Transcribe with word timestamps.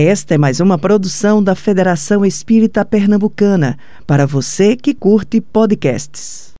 Esta 0.00 0.36
é 0.36 0.38
mais 0.38 0.60
uma 0.60 0.78
produção 0.78 1.42
da 1.42 1.56
Federação 1.56 2.24
Espírita 2.24 2.84
Pernambucana, 2.84 3.76
para 4.06 4.28
você 4.28 4.76
que 4.76 4.94
curte 4.94 5.40
podcasts. 5.40 6.54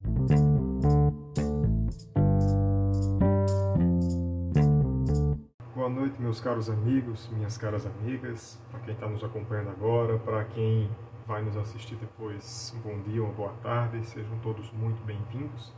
Boa 5.73 5.89
noite, 5.89 6.21
meus 6.21 6.41
caros 6.41 6.69
amigos, 6.69 7.31
minhas 7.33 7.57
caras 7.57 7.87
amigas, 7.87 8.61
para 8.73 8.81
quem 8.81 8.95
está 8.95 9.09
nos 9.09 9.23
acompanhando 9.23 9.71
agora, 9.71 10.19
para 10.19 10.43
quem 10.47 10.91
vai 11.25 11.41
nos 11.41 11.57
assistir 11.57 11.95
depois, 11.95 12.75
um 12.77 12.81
bom 12.81 13.01
dia, 13.03 13.23
uma 13.23 13.33
boa 13.33 13.55
tarde, 13.63 14.05
sejam 14.05 14.37
todos 14.43 14.69
muito 14.73 15.01
bem-vindos 15.05 15.73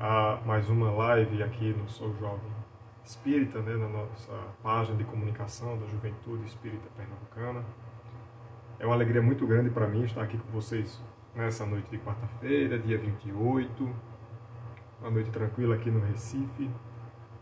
a 0.00 0.40
mais 0.46 0.70
uma 0.70 0.90
live 0.90 1.42
aqui 1.42 1.74
no 1.74 1.86
Sou 1.90 2.08
Jovem 2.18 2.63
espírita, 3.04 3.60
né, 3.60 3.76
na 3.76 3.88
nossa 3.88 4.32
página 4.62 4.96
de 4.96 5.04
comunicação 5.04 5.78
da 5.78 5.86
Juventude 5.86 6.44
Espírita 6.46 6.88
Pernambucana. 6.96 7.64
É 8.78 8.86
uma 8.86 8.94
alegria 8.94 9.22
muito 9.22 9.46
grande 9.46 9.70
para 9.70 9.86
mim 9.86 10.04
estar 10.04 10.22
aqui 10.22 10.38
com 10.38 10.50
vocês 10.50 11.00
nessa 11.34 11.66
noite 11.66 11.90
de 11.90 11.98
quarta-feira, 11.98 12.78
dia 12.78 12.96
28, 12.96 13.90
uma 15.00 15.10
noite 15.10 15.30
tranquila 15.30 15.74
aqui 15.74 15.90
no 15.90 16.00
Recife, 16.00 16.70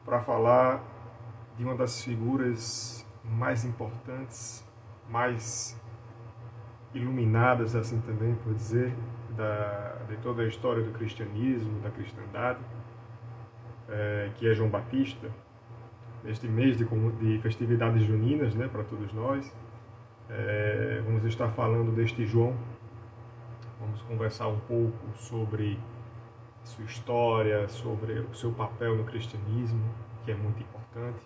para 0.05 0.21
falar 0.21 0.83
de 1.57 1.65
uma 1.65 1.77
das 1.77 2.03
figuras 2.03 3.07
mais 3.25 3.65
importantes, 3.65 4.67
mais 5.09 5.81
iluminadas, 6.93 7.77
assim 7.77 8.01
também 8.01 8.35
por 8.37 8.53
dizer, 8.55 8.95
da, 9.31 9.97
de 10.09 10.17
toda 10.19 10.43
a 10.43 10.47
história 10.47 10.83
do 10.83 10.91
cristianismo, 10.93 11.81
da 11.81 11.91
cristandade, 11.91 12.61
é, 13.89 14.31
que 14.37 14.49
é 14.49 14.55
João 14.55 14.69
Batista, 14.69 15.31
neste 16.23 16.47
mês 16.47 16.77
de, 16.77 16.85
de 16.85 17.39
festividades 17.43 18.05
juninas 18.05 18.55
né, 18.55 18.69
para 18.69 18.85
todos 18.85 19.13
nós. 19.13 19.53
É, 20.31 21.03
vamos 21.05 21.25
estar 21.25 21.49
falando 21.51 21.95
deste 21.95 22.25
João, 22.25 22.55
vamos 23.81 24.01
conversar 24.03 24.49
um 24.49 24.61
pouco 24.61 24.97
sobre 25.15 25.79
sua 26.65 26.85
história, 26.85 27.69
sobre 27.69 28.21
o 28.21 28.35
seu 28.35 28.53
papel 28.53 28.97
no 28.97 29.05
cristianismo, 29.05 29.83
que 30.25 30.31
é 30.31 30.35
muito 30.35 30.63
importante. 30.63 31.21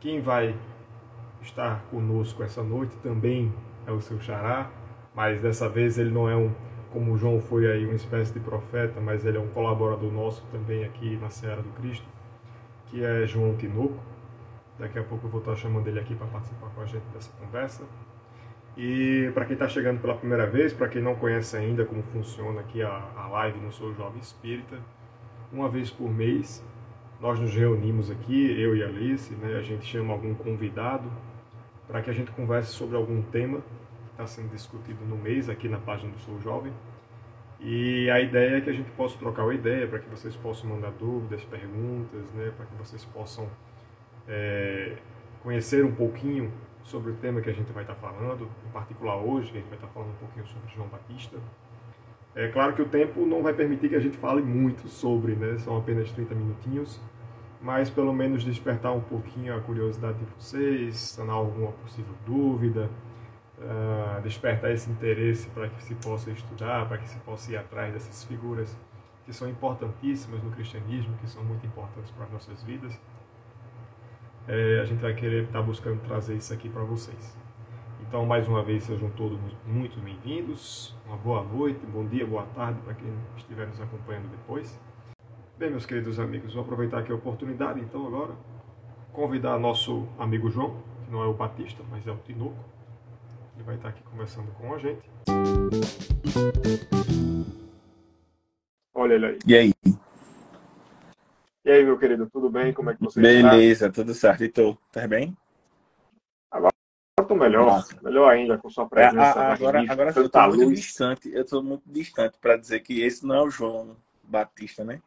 Quem 0.00 0.20
vai 0.20 0.54
estar 1.42 1.82
conosco 1.90 2.42
essa 2.42 2.62
noite 2.62 2.96
também 2.98 3.52
é 3.86 3.90
o 3.90 4.00
seu 4.00 4.20
xará, 4.20 4.70
mas 5.14 5.42
dessa 5.42 5.68
vez 5.68 5.98
ele 5.98 6.10
não 6.10 6.28
é 6.28 6.36
um, 6.36 6.52
como 6.92 7.12
o 7.12 7.18
João 7.18 7.40
foi 7.40 7.70
aí, 7.70 7.84
uma 7.84 7.94
espécie 7.94 8.32
de 8.32 8.40
profeta, 8.40 9.00
mas 9.00 9.26
ele 9.26 9.36
é 9.36 9.40
um 9.40 9.48
colaborador 9.48 10.10
nosso 10.12 10.44
também 10.52 10.84
aqui 10.84 11.16
na 11.16 11.28
Seara 11.28 11.60
do 11.60 11.70
Cristo 11.70 12.15
que 12.86 13.04
é 13.04 13.26
João 13.26 13.56
Tinoco. 13.56 13.98
Daqui 14.78 14.98
a 14.98 15.02
pouco 15.02 15.26
eu 15.26 15.30
vou 15.30 15.40
estar 15.40 15.56
chamando 15.56 15.86
ele 15.88 15.98
aqui 15.98 16.14
para 16.14 16.26
participar 16.26 16.68
com 16.68 16.80
a 16.80 16.86
gente 16.86 17.04
dessa 17.14 17.30
conversa. 17.40 17.84
E 18.76 19.30
para 19.32 19.46
quem 19.46 19.54
está 19.54 19.66
chegando 19.68 20.00
pela 20.00 20.14
primeira 20.14 20.46
vez, 20.46 20.72
para 20.72 20.88
quem 20.88 21.00
não 21.00 21.14
conhece 21.14 21.56
ainda 21.56 21.84
como 21.84 22.02
funciona 22.02 22.60
aqui 22.60 22.82
a, 22.82 23.10
a 23.16 23.26
live 23.28 23.58
no 23.58 23.72
Sou 23.72 23.94
Jovem 23.94 24.20
Espírita, 24.20 24.76
uma 25.50 25.68
vez 25.68 25.90
por 25.90 26.10
mês 26.10 26.62
nós 27.18 27.40
nos 27.40 27.54
reunimos 27.54 28.10
aqui, 28.10 28.60
eu 28.60 28.76
e 28.76 28.82
Alice, 28.82 29.34
né, 29.36 29.56
a 29.56 29.62
gente 29.62 29.86
chama 29.86 30.12
algum 30.12 30.34
convidado 30.34 31.10
para 31.86 32.02
que 32.02 32.10
a 32.10 32.12
gente 32.12 32.30
converse 32.32 32.72
sobre 32.72 32.96
algum 32.96 33.22
tema 33.22 33.60
que 33.60 34.10
está 34.10 34.26
sendo 34.26 34.50
discutido 34.50 35.02
no 35.06 35.16
mês 35.16 35.48
aqui 35.48 35.68
na 35.68 35.78
página 35.78 36.12
do 36.12 36.18
Sou 36.18 36.38
Jovem. 36.40 36.72
E 37.60 38.10
a 38.10 38.20
ideia 38.20 38.58
é 38.58 38.60
que 38.60 38.68
a 38.68 38.72
gente 38.72 38.90
possa 38.92 39.16
trocar 39.18 39.44
uma 39.44 39.54
ideia, 39.54 39.86
para 39.86 39.98
que 39.98 40.08
vocês 40.08 40.36
possam 40.36 40.68
mandar 40.68 40.90
dúvidas, 40.92 41.42
perguntas, 41.44 42.30
né, 42.34 42.52
para 42.56 42.66
que 42.66 42.74
vocês 42.74 43.04
possam 43.06 43.48
é, 44.28 44.96
conhecer 45.42 45.84
um 45.84 45.92
pouquinho 45.92 46.52
sobre 46.82 47.10
o 47.10 47.14
tema 47.14 47.40
que 47.40 47.50
a 47.50 47.52
gente 47.52 47.72
vai 47.72 47.82
estar 47.82 47.94
falando, 47.94 48.48
em 48.66 48.70
particular 48.70 49.16
hoje, 49.16 49.50
que 49.50 49.58
a 49.58 49.60
gente 49.60 49.68
vai 49.68 49.78
estar 49.78 49.88
falando 49.88 50.10
um 50.10 50.16
pouquinho 50.16 50.46
sobre 50.46 50.70
João 50.74 50.88
Batista. 50.88 51.38
É 52.34 52.48
claro 52.48 52.74
que 52.74 52.82
o 52.82 52.88
tempo 52.88 53.24
não 53.24 53.42
vai 53.42 53.54
permitir 53.54 53.88
que 53.88 53.96
a 53.96 54.00
gente 54.00 54.18
fale 54.18 54.42
muito 54.42 54.86
sobre, 54.88 55.34
né, 55.34 55.58
são 55.58 55.78
apenas 55.78 56.10
30 56.12 56.34
minutinhos, 56.34 57.00
mas 57.62 57.88
pelo 57.88 58.12
menos 58.12 58.44
despertar 58.44 58.92
um 58.92 59.00
pouquinho 59.00 59.56
a 59.56 59.60
curiosidade 59.60 60.18
de 60.18 60.26
vocês, 60.38 60.96
sanar 60.96 61.36
alguma 61.36 61.72
possível 61.72 62.14
dúvida, 62.26 62.90
uh, 63.58 64.20
despertar 64.22 64.70
esse 64.72 64.90
interesse 64.90 65.48
para 65.50 65.68
que 65.68 65.82
se 65.82 65.94
possa 65.96 66.30
estudar, 66.30 66.86
para 66.88 66.98
que 66.98 67.08
se 67.08 67.18
possa 67.20 67.52
ir 67.52 67.56
atrás 67.56 67.92
dessas 67.92 68.24
figuras 68.24 68.76
que 69.24 69.32
são 69.32 69.48
importantíssimas 69.48 70.42
no 70.42 70.50
cristianismo, 70.52 71.16
que 71.18 71.28
são 71.28 71.42
muito 71.42 71.66
importantes 71.66 72.10
para 72.12 72.24
as 72.24 72.30
nossas 72.32 72.62
vidas. 72.62 72.98
É, 74.46 74.80
a 74.80 74.84
gente 74.84 75.00
vai 75.00 75.14
querer 75.14 75.44
estar 75.44 75.58
tá 75.58 75.62
buscando 75.62 76.00
trazer 76.02 76.36
isso 76.36 76.54
aqui 76.54 76.68
para 76.68 76.82
vocês. 76.84 77.36
Então, 78.00 78.24
mais 78.24 78.46
uma 78.46 78.62
vez, 78.62 78.84
sejam 78.84 79.10
todos 79.10 79.36
muito 79.66 79.98
bem-vindos. 80.00 80.94
Uma 81.04 81.16
boa 81.16 81.42
noite, 81.42 81.84
bom 81.86 82.06
dia, 82.06 82.24
boa 82.24 82.44
tarde 82.54 82.80
para 82.82 82.94
quem 82.94 83.12
estiver 83.36 83.66
nos 83.66 83.80
acompanhando 83.80 84.30
depois. 84.30 84.80
Bem, 85.58 85.70
meus 85.70 85.84
queridos 85.84 86.20
amigos, 86.20 86.54
vou 86.54 86.62
aproveitar 86.62 87.00
aqui 87.00 87.10
a 87.10 87.16
oportunidade, 87.16 87.80
então, 87.80 88.06
agora, 88.06 88.34
convidar 89.12 89.58
nosso 89.58 90.06
amigo 90.18 90.48
João, 90.48 90.76
que 91.04 91.10
não 91.10 91.20
é 91.20 91.26
o 91.26 91.32
Batista, 91.32 91.82
mas 91.90 92.06
é 92.06 92.12
o 92.12 92.16
Tinoco, 92.18 92.54
ele 93.56 93.64
vai 93.64 93.76
estar 93.76 93.88
aqui 93.88 94.02
conversando 94.02 94.52
com 94.52 94.74
a 94.74 94.78
gente. 94.78 95.10
Olha 98.94 99.14
ele 99.14 99.26
aí. 99.26 99.38
E 99.46 99.56
aí? 99.56 99.74
E 101.64 101.70
aí, 101.70 101.84
meu 101.84 101.98
querido, 101.98 102.28
tudo 102.30 102.50
bem? 102.50 102.72
Como 102.72 102.90
é 102.90 102.94
que 102.94 103.00
você 103.00 103.20
Beleza, 103.20 103.38
está? 103.38 103.50
Beleza, 103.56 103.92
tudo 103.92 104.14
certo. 104.14 104.44
E 104.44 104.48
tu? 104.48 104.78
Tá 104.92 105.08
bem? 105.08 105.36
Agora 106.50 106.72
estou 107.18 107.36
melhor. 107.36 107.66
Nossa. 107.66 107.98
Melhor 108.02 108.30
ainda 108.30 108.58
com 108.58 108.70
sua 108.70 108.88
presença. 108.88 109.16
É, 109.16 109.52
agora 109.52 109.84
agora 109.90 110.12
eu 110.14 110.26
estou 110.26 110.48
muito 110.48 110.74
distante. 110.74 111.32
Eu 111.32 111.42
estou 111.42 111.62
muito 111.62 111.82
distante 111.86 112.38
para 112.38 112.56
dizer 112.56 112.80
que 112.80 113.00
esse 113.00 113.26
não 113.26 113.34
é 113.34 113.42
o 113.42 113.50
João 113.50 113.96
Batista, 114.22 114.84
né? 114.84 115.00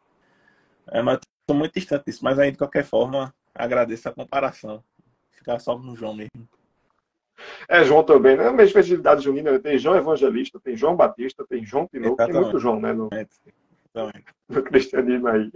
É, 0.88 1.00
mas 1.00 1.20
estou 1.40 1.56
muito 1.56 1.72
distante 1.72 2.06
disso. 2.06 2.24
Mas 2.24 2.38
aí, 2.38 2.50
de 2.50 2.58
qualquer 2.58 2.84
forma, 2.84 3.32
agradeço 3.54 4.08
a 4.08 4.12
comparação. 4.12 4.82
Ficar 5.30 5.58
só 5.60 5.76
com 5.76 5.88
o 5.88 5.96
João 5.96 6.14
mesmo. 6.14 6.48
É 7.68 7.84
João 7.84 8.02
também, 8.02 8.36
né? 8.36 8.50
Mesmo 8.50 8.72
festividade 8.72 9.22
junina, 9.22 9.58
tem 9.58 9.78
João 9.78 9.96
Evangelista, 9.96 10.60
tem 10.60 10.76
João 10.76 10.96
Batista, 10.96 11.44
tem 11.48 11.64
João 11.64 11.86
Tinoco, 11.86 12.16
tem 12.16 12.32
muito 12.32 12.58
João, 12.58 12.80
né? 12.80 12.92
No, 12.92 13.08
no, 14.48 14.62
cristianismo 14.62 15.28
aí. 15.28 15.50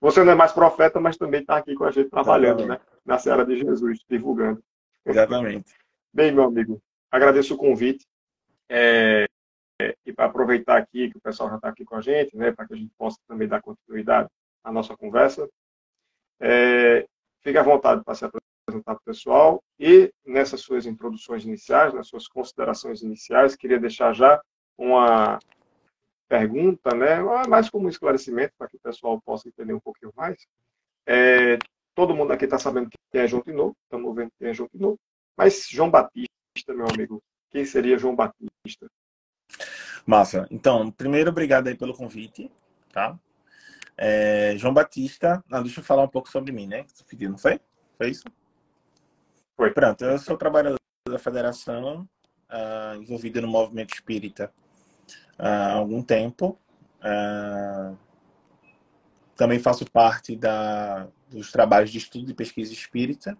Você 0.00 0.22
não 0.22 0.32
é 0.32 0.34
mais 0.34 0.52
profeta, 0.52 1.00
mas 1.00 1.16
também 1.16 1.40
está 1.40 1.56
aqui 1.56 1.74
com 1.74 1.84
a 1.84 1.90
gente 1.90 2.10
trabalhando, 2.10 2.60
Exatamente. 2.60 2.80
né? 2.80 3.00
Na 3.04 3.18
Seara 3.18 3.44
de 3.44 3.58
Jesus, 3.58 4.00
divulgando. 4.08 4.62
Exatamente. 5.04 5.74
Bem, 6.12 6.32
meu 6.32 6.44
amigo, 6.44 6.80
agradeço 7.10 7.54
o 7.54 7.58
convite. 7.58 8.06
É, 8.68 9.26
é, 9.80 9.94
e 10.04 10.12
para 10.12 10.26
aproveitar 10.26 10.78
aqui 10.78 11.10
que 11.10 11.18
o 11.18 11.20
pessoal 11.20 11.50
já 11.50 11.56
está 11.56 11.68
aqui 11.68 11.84
com 11.84 11.96
a 11.96 12.00
gente, 12.00 12.36
né? 12.36 12.52
Para 12.52 12.66
que 12.66 12.74
a 12.74 12.76
gente 12.76 12.92
possa 12.96 13.18
também 13.26 13.46
dar 13.46 13.60
continuidade 13.60 14.28
à 14.64 14.72
nossa 14.72 14.96
conversa. 14.96 15.48
É, 16.40 17.06
fique 17.42 17.58
à 17.58 17.62
vontade 17.62 18.02
para 18.04 18.14
se 18.14 18.24
apresentar 18.24 18.45
apresentar 18.66 18.94
para 18.94 19.02
o 19.02 19.04
pessoal. 19.04 19.64
E 19.78 20.12
nessas 20.26 20.60
suas 20.60 20.86
introduções 20.86 21.44
iniciais, 21.44 21.94
nas 21.94 22.08
suas 22.08 22.26
considerações 22.26 23.02
iniciais, 23.02 23.56
queria 23.56 23.78
deixar 23.78 24.12
já 24.12 24.40
uma 24.76 25.38
pergunta, 26.28 26.94
né, 26.94 27.20
mais 27.48 27.70
como 27.70 27.86
um 27.86 27.88
esclarecimento, 27.88 28.52
para 28.58 28.68
que 28.68 28.76
o 28.76 28.80
pessoal 28.80 29.20
possa 29.22 29.48
entender 29.48 29.72
um 29.72 29.80
pouquinho 29.80 30.12
mais. 30.16 30.44
É, 31.06 31.56
todo 31.94 32.14
mundo 32.14 32.32
aqui 32.32 32.44
está 32.44 32.58
sabendo 32.58 32.90
quem 33.12 33.20
é 33.20 33.28
João 33.28 33.42
Tinoco, 33.42 33.76
estamos 33.84 34.14
vendo 34.14 34.30
quem 34.38 34.48
é 34.48 34.54
João 34.54 34.68
Tinoco, 34.68 34.98
mas 35.36 35.68
João 35.70 35.90
Batista, 35.90 36.74
meu 36.74 36.86
amigo, 36.92 37.22
quem 37.50 37.64
seria 37.64 37.96
João 37.96 38.16
Batista? 38.16 38.88
Massa. 40.04 40.46
Então, 40.50 40.90
primeiro, 40.90 41.30
obrigado 41.30 41.68
aí 41.68 41.76
pelo 41.76 41.94
convite, 41.94 42.50
tá? 42.92 43.18
É, 43.96 44.54
João 44.58 44.74
Batista, 44.74 45.42
ah, 45.50 45.62
deixa 45.62 45.80
eu 45.80 45.84
falar 45.84 46.02
um 46.02 46.08
pouco 46.08 46.28
sobre 46.28 46.52
mim, 46.52 46.66
né? 46.66 46.84
Não 47.20 47.38
foi? 47.38 47.60
Foi 47.96 48.10
isso? 48.10 48.24
Foi. 49.56 49.70
Pronto, 49.70 50.04
eu 50.04 50.18
sou 50.18 50.36
trabalhador 50.36 50.78
da 51.08 51.18
federação, 51.18 52.06
uh, 52.50 53.00
envolvido 53.00 53.40
no 53.40 53.48
movimento 53.48 53.94
espírita 53.94 54.52
uh, 55.38 55.42
há 55.42 55.72
algum 55.72 56.02
tempo. 56.02 56.58
Uh, 57.00 57.96
também 59.34 59.58
faço 59.58 59.90
parte 59.90 60.36
da, 60.36 61.08
dos 61.30 61.50
trabalhos 61.50 61.90
de 61.90 61.96
estudo 61.96 62.30
e 62.30 62.34
pesquisa 62.34 62.70
espírita. 62.70 63.36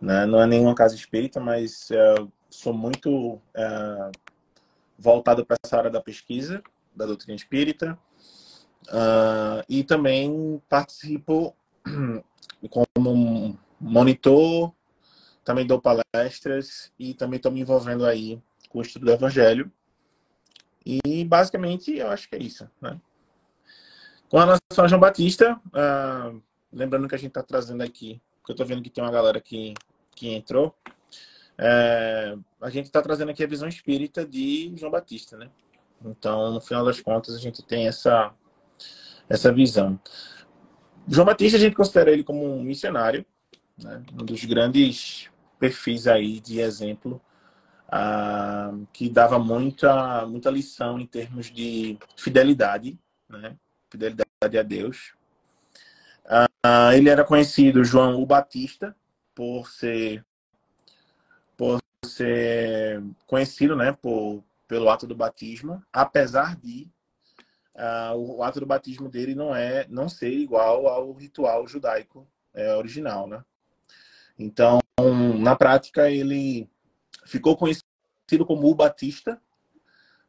Né? 0.00 0.26
Não 0.26 0.42
é 0.42 0.46
nenhuma 0.46 0.74
casa 0.74 0.96
espírita, 0.96 1.38
mas 1.38 1.88
sou 2.50 2.72
muito 2.72 3.40
voltado 4.96 5.44
para 5.46 5.56
essa 5.64 5.76
área 5.76 5.90
da 5.90 6.00
pesquisa, 6.00 6.62
da 6.94 7.06
doutrina 7.06 7.34
espírita. 7.34 7.98
e 9.68 9.82
também 9.82 10.62
participo 10.68 11.56
como 12.70 13.58
monitor 13.80 14.72
também 15.48 15.66
dou 15.66 15.80
palestras 15.80 16.92
e 16.98 17.14
também 17.14 17.38
estou 17.38 17.50
me 17.50 17.62
envolvendo 17.62 18.04
aí 18.04 18.38
com 18.68 18.80
o 18.80 18.82
estudo 18.82 19.06
do 19.06 19.12
Evangelho. 19.12 19.72
E 20.84 21.24
basicamente 21.24 21.96
eu 21.96 22.10
acho 22.10 22.28
que 22.28 22.36
é 22.36 22.38
isso. 22.38 22.68
Né? 22.78 23.00
Com 24.28 24.36
relação 24.36 24.84
a 24.84 24.86
João 24.86 25.00
Batista, 25.00 25.58
uh, 25.68 26.38
lembrando 26.70 27.08
que 27.08 27.14
a 27.14 27.18
gente 27.18 27.28
está 27.28 27.42
trazendo 27.42 27.82
aqui, 27.82 28.20
porque 28.42 28.52
eu 28.52 28.52
estou 28.52 28.66
vendo 28.66 28.82
que 28.82 28.90
tem 28.90 29.02
uma 29.02 29.10
galera 29.10 29.40
que, 29.40 29.72
que 30.14 30.34
entrou. 30.34 30.74
é, 31.56 32.36
a 32.60 32.68
gente 32.68 32.84
está 32.84 33.00
trazendo 33.00 33.30
aqui 33.30 33.42
a 33.42 33.46
visão 33.46 33.66
espírita 33.66 34.26
de 34.26 34.74
João 34.76 34.92
Batista, 34.92 35.38
né? 35.38 35.48
Então, 36.04 36.52
no 36.52 36.60
final 36.60 36.84
das 36.84 37.00
contas, 37.00 37.34
a 37.34 37.38
gente 37.38 37.62
tem 37.62 37.88
essa, 37.88 38.34
essa 39.30 39.50
visão. 39.50 39.98
João 41.06 41.24
Batista, 41.24 41.56
a 41.56 41.60
gente 41.60 41.74
considera 41.74 42.10
ele 42.10 42.22
como 42.22 42.44
um 42.44 42.62
missionário, 42.62 43.24
né? 43.78 44.02
um 44.12 44.26
dos 44.26 44.44
grandes 44.44 45.30
perfis 45.58 46.06
aí 46.06 46.40
de 46.40 46.60
exemplo, 46.60 47.20
ah, 47.88 48.72
que 48.92 49.08
dava 49.08 49.38
muita, 49.38 50.26
muita 50.26 50.50
lição 50.50 50.98
em 51.00 51.06
termos 51.06 51.46
de 51.50 51.98
fidelidade, 52.16 52.98
né? 53.28 53.56
fidelidade 53.90 54.58
a 54.58 54.62
Deus. 54.62 55.14
Ah, 56.62 56.94
ele 56.94 57.08
era 57.08 57.24
conhecido, 57.24 57.84
João 57.84 58.20
o 58.20 58.26
Batista, 58.26 58.94
por 59.34 59.68
ser 59.68 60.24
por 61.56 61.80
ser 62.06 63.02
conhecido, 63.26 63.74
né, 63.74 63.92
por, 63.92 64.44
pelo 64.68 64.88
ato 64.88 65.06
do 65.08 65.16
batismo, 65.16 65.82
apesar 65.92 66.56
de 66.56 66.88
uh, 67.74 68.16
o 68.16 68.42
ato 68.44 68.60
do 68.60 68.66
batismo 68.66 69.08
dele 69.08 69.34
não 69.34 69.54
é 69.54 69.86
não 69.88 70.08
ser 70.08 70.30
igual 70.30 70.86
ao 70.86 71.12
ritual 71.12 71.66
judaico 71.66 72.28
é, 72.54 72.74
original, 72.76 73.26
né? 73.26 73.44
Então, 74.38 74.78
na 75.38 75.56
prática, 75.56 76.10
ele 76.10 76.68
ficou 77.26 77.56
conhecido 77.56 77.84
como 78.46 78.68
o 78.68 78.74
Batista 78.74 79.40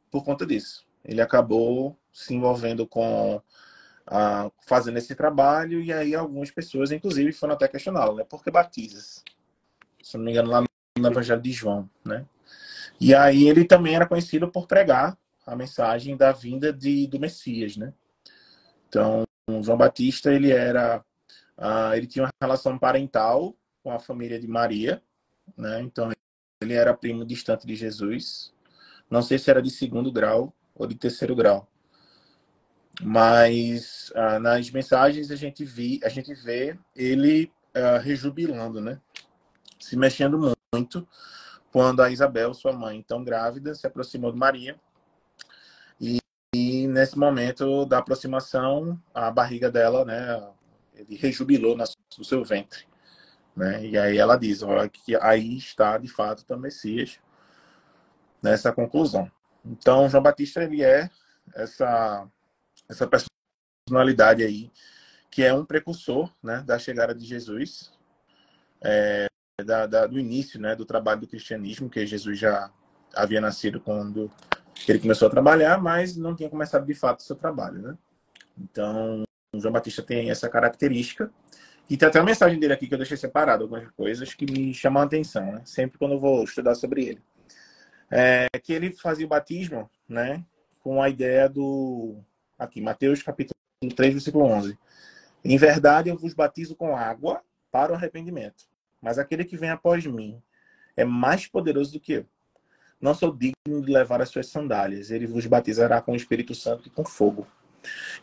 por 0.09 0.23
conta 0.23 0.45
disso. 0.45 0.85
Ele 1.05 1.21
acabou 1.21 1.97
se 2.11 2.33
envolvendo 2.33 2.87
com 2.87 3.35
uh, 3.35 4.51
fazendo 4.65 4.97
esse 4.97 5.15
trabalho 5.15 5.81
e 5.81 5.93
aí 5.93 6.15
algumas 6.15 6.51
pessoas, 6.51 6.91
inclusive, 6.91 7.31
foram 7.31 7.53
até 7.53 7.67
questioná-lo, 7.67 8.15
né? 8.15 8.23
Por 8.23 8.43
que 8.43 8.51
batizas? 8.51 9.23
Se 10.01 10.17
não 10.17 10.25
me 10.25 10.31
engano, 10.31 10.49
lá 10.49 10.63
no 10.97 11.07
Evangelho 11.07 11.41
de 11.41 11.51
João, 11.51 11.89
né? 12.03 12.25
E 12.99 13.13
aí 13.13 13.47
ele 13.47 13.63
também 13.63 13.95
era 13.95 14.07
conhecido 14.07 14.49
por 14.51 14.67
pregar 14.67 15.17
a 15.45 15.55
mensagem 15.55 16.17
da 16.17 16.31
vinda 16.31 16.73
de, 16.73 17.07
do 17.07 17.19
Messias, 17.19 17.77
né? 17.77 17.93
Então, 18.87 19.23
João 19.61 19.77
Batista, 19.77 20.33
ele 20.33 20.51
era 20.51 21.03
uh, 21.57 21.93
ele 21.95 22.07
tinha 22.07 22.25
uma 22.25 22.31
relação 22.41 22.77
parental 22.77 23.55
com 23.83 23.91
a 23.91 23.99
família 23.99 24.39
de 24.39 24.47
Maria, 24.47 25.01
né? 25.57 25.81
Então, 25.81 26.11
ele 26.61 26.73
era 26.73 26.93
primo 26.93 27.25
distante 27.25 27.65
de 27.65 27.75
Jesus. 27.75 28.53
Não 29.09 29.21
sei 29.21 29.37
se 29.37 29.49
era 29.49 29.61
de 29.61 29.69
segundo 29.69 30.11
grau 30.11 30.53
ou 30.75 30.85
de 30.85 30.95
terceiro 30.95 31.35
grau. 31.35 31.67
Mas 33.01 34.11
uh, 34.11 34.39
nas 34.39 34.69
mensagens 34.71 35.31
a 35.31 35.35
gente, 35.35 35.63
vi, 35.63 35.99
a 36.03 36.09
gente 36.09 36.33
vê 36.33 36.77
ele 36.95 37.51
uh, 37.75 37.99
rejubilando, 38.01 38.81
né? 38.81 38.99
Se 39.79 39.95
mexendo 39.95 40.53
muito 40.73 41.07
quando 41.71 42.01
a 42.01 42.09
Isabel, 42.09 42.53
sua 42.53 42.73
mãe, 42.73 43.01
tão 43.01 43.23
grávida, 43.23 43.73
se 43.73 43.87
aproximou 43.87 44.31
de 44.31 44.37
Maria 44.37 44.79
e 46.53 46.87
nesse 46.87 47.17
momento 47.17 47.85
da 47.85 47.99
aproximação, 47.99 48.99
a 49.13 49.29
barriga 49.29 49.69
dela, 49.69 50.03
né, 50.03 50.51
ele 50.95 51.15
rejubilou 51.15 51.77
no 51.77 52.25
seu 52.25 52.43
ventre. 52.43 52.88
Né? 53.59 53.87
E 53.87 53.97
aí 53.97 54.17
ela 54.17 54.37
diz, 54.37 54.63
olha, 54.63 54.87
que 54.87 55.17
aí 55.17 55.57
está, 55.57 55.97
de 55.97 56.07
fato, 56.07 56.45
o 56.49 56.57
Messias 56.57 57.19
nessa 58.41 58.71
conclusão. 58.71 59.29
Então, 59.65 60.07
João 60.07 60.23
Batista, 60.23 60.63
ele 60.63 60.81
é 60.81 61.09
essa, 61.53 62.25
essa 62.87 63.05
personalidade 63.85 64.43
aí, 64.43 64.71
que 65.29 65.43
é 65.43 65.53
um 65.53 65.65
precursor 65.65 66.31
né, 66.41 66.63
da 66.65 66.79
chegada 66.79 67.13
de 67.13 67.25
Jesus, 67.25 67.91
é, 68.81 69.27
da, 69.65 69.85
da, 69.85 70.07
do 70.07 70.17
início 70.17 70.57
né, 70.57 70.73
do 70.73 70.85
trabalho 70.85 71.19
do 71.19 71.27
cristianismo, 71.27 71.89
que 71.89 72.05
Jesus 72.05 72.39
já 72.39 72.71
havia 73.13 73.41
nascido 73.41 73.81
quando 73.81 74.31
ele 74.87 74.99
começou 74.99 75.27
a 75.27 75.31
trabalhar, 75.31 75.81
mas 75.81 76.15
não 76.15 76.33
tinha 76.33 76.49
começado 76.49 76.85
de 76.85 76.93
fato 76.93 77.19
o 77.19 77.23
seu 77.23 77.35
trabalho, 77.35 77.81
né? 77.81 77.97
Então, 78.57 79.25
João 79.53 79.73
Batista 79.73 80.01
tem 80.01 80.29
essa 80.29 80.47
característica. 80.47 81.29
E 81.89 81.97
tem 81.97 82.07
até 82.07 82.19
uma 82.19 82.25
mensagem 82.25 82.59
dele 82.59 82.73
aqui 82.73 82.87
que 82.87 82.93
eu 82.93 82.97
deixei 82.97 83.17
separado, 83.17 83.63
algumas 83.63 83.89
coisas 83.91 84.33
que 84.33 84.45
me 84.45 84.73
chamam 84.73 85.01
a 85.01 85.05
atenção, 85.05 85.51
né? 85.51 85.61
Sempre 85.65 85.97
quando 85.97 86.13
eu 86.13 86.19
vou 86.19 86.43
estudar 86.43 86.75
sobre 86.75 87.05
ele. 87.05 87.21
É 88.11 88.47
que 88.61 88.71
ele 88.73 88.91
fazia 88.91 89.25
o 89.25 89.29
batismo, 89.29 89.89
né? 90.07 90.43
Com 90.79 91.01
a 91.01 91.09
ideia 91.09 91.49
do... 91.49 92.17
Aqui, 92.57 92.79
Mateus 92.81 93.23
capítulo 93.23 93.55
3, 93.95 94.13
versículo 94.13 94.45
11. 94.45 94.77
Em 95.43 95.57
verdade, 95.57 96.09
eu 96.09 96.17
vos 96.17 96.33
batizo 96.33 96.75
com 96.75 96.95
água 96.95 97.41
para 97.71 97.91
o 97.91 97.95
arrependimento. 97.95 98.65
Mas 99.01 99.17
aquele 99.17 99.45
que 99.45 99.57
vem 99.57 99.69
após 99.69 100.05
mim 100.05 100.41
é 100.95 101.05
mais 101.05 101.47
poderoso 101.47 101.93
do 101.93 101.99
que 101.99 102.13
eu 102.13 102.25
não 103.01 103.13
sou 103.13 103.33
digno 103.35 103.81
de 103.81 103.91
levar 103.91 104.21
as 104.21 104.29
suas 104.29 104.47
sandálias. 104.47 105.09
Ele 105.09 105.25
vos 105.25 105.45
batizará 105.45 106.01
com 106.01 106.11
o 106.11 106.15
Espírito 106.15 106.53
Santo 106.53 106.87
e 106.87 106.91
com 106.91 107.05
fogo. 107.05 107.47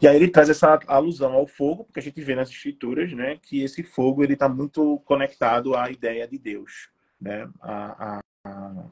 E 0.00 0.06
aí 0.06 0.16
ele 0.16 0.28
traz 0.28 0.48
essa 0.48 0.78
alusão 0.86 1.32
ao 1.32 1.46
fogo, 1.46 1.84
porque 1.84 2.00
a 2.00 2.02
gente 2.02 2.20
vê 2.20 2.34
nas 2.34 2.50
escrituras, 2.50 3.12
né, 3.12 3.38
que 3.40 3.62
esse 3.62 3.82
fogo 3.82 4.22
ele 4.22 4.34
está 4.34 4.48
muito 4.48 4.98
conectado 5.04 5.74
à 5.74 5.90
ideia 5.90 6.26
de 6.26 6.38
Deus, 6.38 6.90
né, 7.20 7.48
a, 7.60 8.16
a, 8.16 8.20
a 8.44 8.84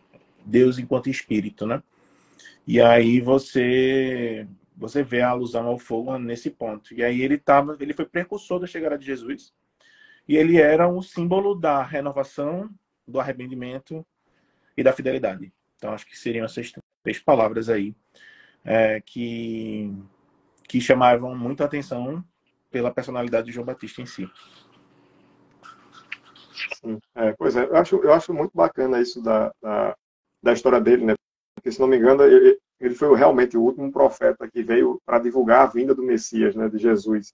Deus 0.44 0.78
enquanto 0.78 1.10
Espírito, 1.10 1.66
né. 1.66 1.82
E 2.66 2.80
aí 2.80 3.20
você 3.20 4.46
você 4.76 5.02
vê 5.02 5.20
a 5.20 5.30
alusão 5.30 5.66
ao 5.66 5.78
fogo 5.78 6.18
nesse 6.18 6.50
ponto. 6.50 6.92
E 6.92 7.04
aí 7.04 7.22
ele 7.22 7.38
tava, 7.38 7.76
ele 7.78 7.94
foi 7.94 8.04
precursor 8.06 8.58
da 8.58 8.66
chegada 8.66 8.98
de 8.98 9.06
Jesus. 9.06 9.52
E 10.26 10.36
ele 10.36 10.58
era 10.58 10.88
um 10.88 11.00
símbolo 11.00 11.54
da 11.54 11.82
renovação, 11.82 12.68
do 13.06 13.20
arrependimento 13.20 14.04
e 14.76 14.82
da 14.82 14.92
fidelidade. 14.92 15.52
Então, 15.76 15.92
acho 15.92 16.06
que 16.06 16.18
seriam 16.18 16.44
essas 16.44 16.72
três 17.02 17.20
palavras 17.20 17.68
aí 17.68 17.94
é, 18.64 19.00
que, 19.00 19.92
que 20.74 20.80
chamavam 20.80 21.36
muita 21.36 21.64
atenção 21.64 22.24
pela 22.68 22.90
personalidade 22.90 23.46
de 23.46 23.52
João 23.52 23.64
Batista 23.64 24.02
em 24.02 24.06
si. 24.06 24.28
Sim, 26.80 26.98
é, 27.14 27.32
pois 27.38 27.54
é, 27.54 27.64
eu 27.64 27.76
acho, 27.76 27.96
eu 27.98 28.12
acho 28.12 28.34
muito 28.34 28.50
bacana 28.52 29.00
isso 29.00 29.22
da, 29.22 29.52
da, 29.62 29.96
da 30.42 30.52
história 30.52 30.80
dele, 30.80 31.04
né? 31.04 31.14
Porque, 31.54 31.70
se 31.70 31.78
não 31.78 31.86
me 31.86 31.96
engano, 31.96 32.24
ele, 32.24 32.58
ele 32.80 32.94
foi 32.96 33.16
realmente 33.16 33.56
o 33.56 33.62
último 33.62 33.92
profeta 33.92 34.50
que 34.50 34.64
veio 34.64 35.00
para 35.06 35.20
divulgar 35.20 35.60
a 35.60 35.70
vinda 35.70 35.94
do 35.94 36.02
Messias, 36.02 36.56
né, 36.56 36.68
de 36.68 36.78
Jesus. 36.78 37.32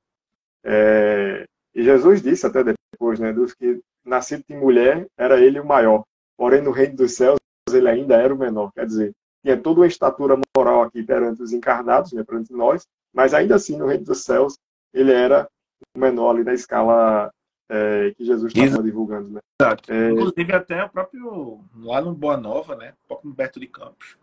É, 0.62 1.46
e 1.75 1.82
Jesus 1.82 2.20
disse 2.20 2.46
até 2.46 2.62
depois, 2.62 3.19
né, 3.19 3.32
dos 3.32 3.54
que 3.54 3.81
nascido 4.04 4.44
de 4.46 4.54
mulher, 4.54 5.06
era 5.16 5.40
ele 5.40 5.58
o 5.58 5.64
maior. 5.64 6.04
Porém, 6.37 6.60
no 6.60 6.72
reino 6.72 6.96
dos 6.96 7.14
céus, 7.14 7.38
ele 7.72 7.88
ainda 7.88 8.16
era 8.16 8.34
o 8.34 8.38
menor. 8.38 8.70
Quer 8.75 8.85
dizer, 8.85 9.12
tinha 9.42 9.56
toda 9.56 9.80
uma 9.80 9.87
estatura 9.87 10.38
moral 10.54 10.82
aqui 10.82 11.02
perante 11.02 11.42
os 11.42 11.54
encarnados, 11.54 12.12
né, 12.12 12.23
perante 12.23 12.52
nós, 12.52 12.87
mas 13.12 13.35
ainda 13.35 13.57
assim, 13.57 13.76
no 13.76 13.87
reino 13.87 14.05
dos 14.05 14.25
céus, 14.25 14.55
ele 14.93 15.12
era 15.12 15.49
o 15.95 15.99
menor 15.99 16.31
ali 16.31 16.45
na 16.45 16.55
escala 16.55 17.31
é, 17.69 18.12
que 18.17 18.25
Jesus 18.25 18.52
estava 18.55 18.83
divulgando. 18.83 19.31
Né? 19.31 19.40
Exato. 19.61 19.93
É... 19.93 20.11
Inclusive, 20.11 20.52
até 20.52 20.85
o 20.85 20.88
próprio, 20.88 21.61
lá 21.76 22.00
no 22.00 22.14
Boa 22.14 22.37
Nova, 22.37 22.76
né, 22.76 22.95
o 23.05 23.09
próprio 23.09 23.31
Humberto 23.31 23.61
de 23.61 23.67
Campos, 23.67 24.17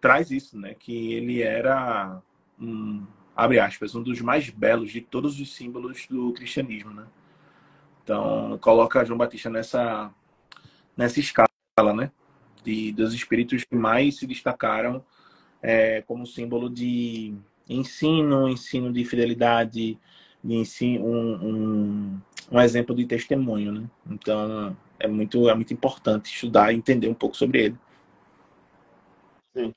traz 0.00 0.30
isso, 0.30 0.58
né, 0.58 0.74
que 0.74 1.14
ele 1.14 1.42
era, 1.42 2.20
um, 2.60 3.06
abre 3.34 3.58
aspas, 3.58 3.94
um 3.94 4.02
dos 4.02 4.20
mais 4.20 4.50
belos 4.50 4.90
de 4.90 5.00
todos 5.00 5.40
os 5.40 5.54
símbolos 5.54 6.06
do 6.08 6.32
cristianismo. 6.32 6.92
Né? 6.92 7.06
Então, 8.02 8.58
coloca 8.60 9.04
João 9.04 9.18
Batista 9.18 9.50
nessa, 9.50 10.12
nessa 10.96 11.20
escala, 11.20 11.48
né? 11.94 12.10
de, 12.66 12.90
dos 12.92 13.14
espíritos 13.14 13.64
que 13.64 13.76
mais 13.76 14.16
se 14.16 14.26
destacaram 14.26 15.04
é, 15.62 16.02
como 16.02 16.26
símbolo 16.26 16.68
de 16.68 17.34
ensino, 17.68 18.48
ensino 18.48 18.92
de 18.92 19.04
fidelidade, 19.04 19.98
de 20.42 20.54
ensino, 20.54 21.04
um, 21.04 21.34
um, 21.34 22.20
um 22.52 22.60
exemplo 22.60 22.94
de 22.94 23.06
testemunho. 23.06 23.72
Né? 23.72 23.90
Então, 24.10 24.76
é 24.98 25.08
muito, 25.08 25.48
é 25.48 25.54
muito 25.54 25.72
importante 25.72 26.32
estudar 26.32 26.72
e 26.72 26.76
entender 26.76 27.08
um 27.08 27.14
pouco 27.14 27.36
sobre 27.36 27.64
ele. 27.64 27.76
Sim. 29.54 29.72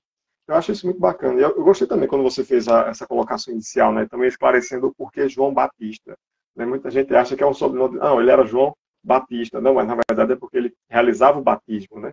Eu 0.48 0.56
acho 0.56 0.72
isso 0.72 0.86
muito 0.86 1.00
bacana. 1.00 1.40
Eu, 1.40 1.50
eu 1.50 1.64
gostei 1.64 1.88
também 1.88 2.08
quando 2.08 2.24
você 2.24 2.44
fez 2.44 2.68
a, 2.68 2.88
essa 2.88 3.08
colocação 3.08 3.54
inicial, 3.54 3.94
né? 3.94 4.06
também 4.06 4.28
esclarecendo 4.28 4.88
o 4.88 4.94
porquê 4.94 5.28
João 5.28 5.54
Batista. 5.54 6.18
Né? 6.56 6.66
Muita 6.66 6.90
gente 6.90 7.14
acha 7.16 7.36
que 7.36 7.44
é 7.44 7.48
um 7.48 7.54
sobrenome. 7.54 7.98
Não, 7.98 8.20
ele 8.20 8.32
era 8.32 8.46
João 8.46 8.76
Batista. 9.04 9.62
Não, 9.62 9.74
mas 9.74 9.88
na 9.88 9.98
verdade 10.10 10.34
é 10.34 10.36
porque 10.36 10.58
ele 10.58 10.74
realizava 10.90 11.40
o 11.40 11.44
batismo. 11.44 12.00
Né? 12.00 12.12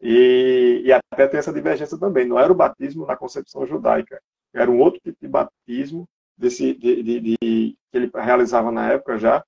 E, 0.00 0.82
e, 0.84 0.92
até 0.92 1.26
tem 1.26 1.38
essa 1.38 1.52
divergência 1.52 1.98
também. 1.98 2.26
Não 2.26 2.38
era 2.38 2.52
o 2.52 2.56
batismo 2.56 3.06
na 3.06 3.16
concepção 3.16 3.66
judaica, 3.66 4.20
era 4.58 4.70
um 4.70 4.78
outro 4.78 5.00
tipo 5.00 5.18
de 5.20 5.28
batismo 5.28 6.08
desse, 6.36 6.74
de, 6.74 7.02
de, 7.02 7.20
de, 7.20 7.36
que 7.38 7.76
ele 7.92 8.10
realizava 8.14 8.70
na 8.70 8.92
época 8.92 9.18
já, 9.18 9.44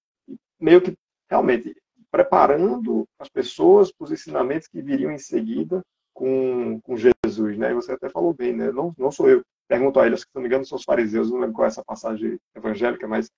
meio 0.60 0.80
que 0.80 0.94
realmente 1.30 1.76
preparando 2.10 3.06
as 3.18 3.28
pessoas 3.28 3.92
para 3.92 4.04
os 4.04 4.12
ensinamentos 4.12 4.68
que 4.68 4.80
viriam 4.80 5.12
em 5.12 5.18
seguida 5.18 5.82
com, 6.14 6.80
com 6.80 6.96
Jesus. 6.96 7.58
Né? 7.58 7.74
Você 7.74 7.92
até 7.92 8.08
falou 8.08 8.32
bem, 8.32 8.54
né? 8.54 8.72
não, 8.72 8.94
não 8.98 9.10
sou 9.10 9.28
eu. 9.28 9.42
Pergunto 9.68 10.00
a 10.00 10.06
eles, 10.06 10.20
se 10.20 10.26
não 10.34 10.40
me 10.40 10.48
engano, 10.48 10.64
são 10.64 10.76
os 10.76 10.84
fariseus, 10.84 11.30
não 11.30 11.38
lembro 11.38 11.54
qual 11.54 11.66
é 11.66 11.68
essa 11.68 11.84
passagem 11.84 12.38
evangélica, 12.56 13.06
mas 13.06 13.30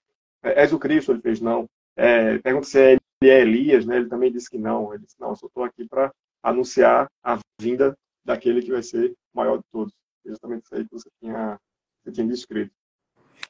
é, 0.42 0.62
és 0.62 0.72
o 0.72 0.78
Cristo? 0.78 1.10
Ele 1.10 1.20
fez 1.20 1.40
não. 1.40 1.66
É, 1.96 2.38
pergunta 2.38 2.66
se 2.66 2.78
ele 2.78 3.00
é 3.22 3.40
Elias, 3.40 3.84
né? 3.84 3.96
ele 3.96 4.08
também 4.08 4.30
disse 4.30 4.48
que 4.48 4.58
não. 4.58 4.94
Ele 4.94 5.02
disse, 5.02 5.20
não, 5.20 5.30
eu 5.30 5.36
só 5.36 5.46
estou 5.46 5.64
aqui 5.64 5.86
para 5.88 6.12
anunciar 6.42 7.08
a 7.22 7.38
vinda 7.60 7.96
daquele 8.24 8.62
que 8.62 8.70
vai 8.70 8.82
ser 8.82 9.10
o 9.10 9.36
maior 9.36 9.58
de 9.58 9.64
todos. 9.72 9.92
Exatamente 10.24 10.64
isso 10.64 10.74
aí 10.74 10.84
que 10.84 10.92
você 10.92 11.08
tinha, 11.20 11.60
você 12.02 12.12
tinha 12.12 12.26
descrito. 12.26 12.72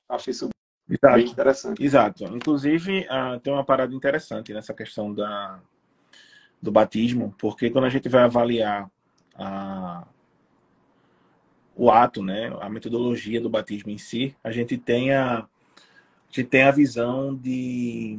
Acho 0.08 0.30
isso 0.30 0.48
Exato. 0.88 1.16
bem 1.16 1.26
interessante. 1.26 1.82
Exato. 1.82 2.24
Inclusive, 2.24 3.06
uh, 3.06 3.38
tem 3.40 3.52
uma 3.52 3.64
parada 3.64 3.94
interessante 3.94 4.52
nessa 4.52 4.74
questão 4.74 5.14
da, 5.14 5.60
do 6.60 6.72
batismo, 6.72 7.34
porque 7.38 7.70
quando 7.70 7.84
a 7.84 7.90
gente 7.90 8.08
vai 8.08 8.22
avaliar 8.22 8.90
a, 9.34 10.06
o 11.74 11.90
ato, 11.90 12.22
né, 12.22 12.54
a 12.60 12.68
metodologia 12.68 13.40
do 13.40 13.48
batismo 13.48 13.90
em 13.90 13.98
si, 13.98 14.36
a 14.42 14.50
gente 14.50 14.76
tem 14.76 15.12
a, 15.12 15.38
a, 15.38 15.48
gente 16.28 16.44
tem 16.48 16.62
a 16.62 16.70
visão 16.70 17.34
de 17.34 18.18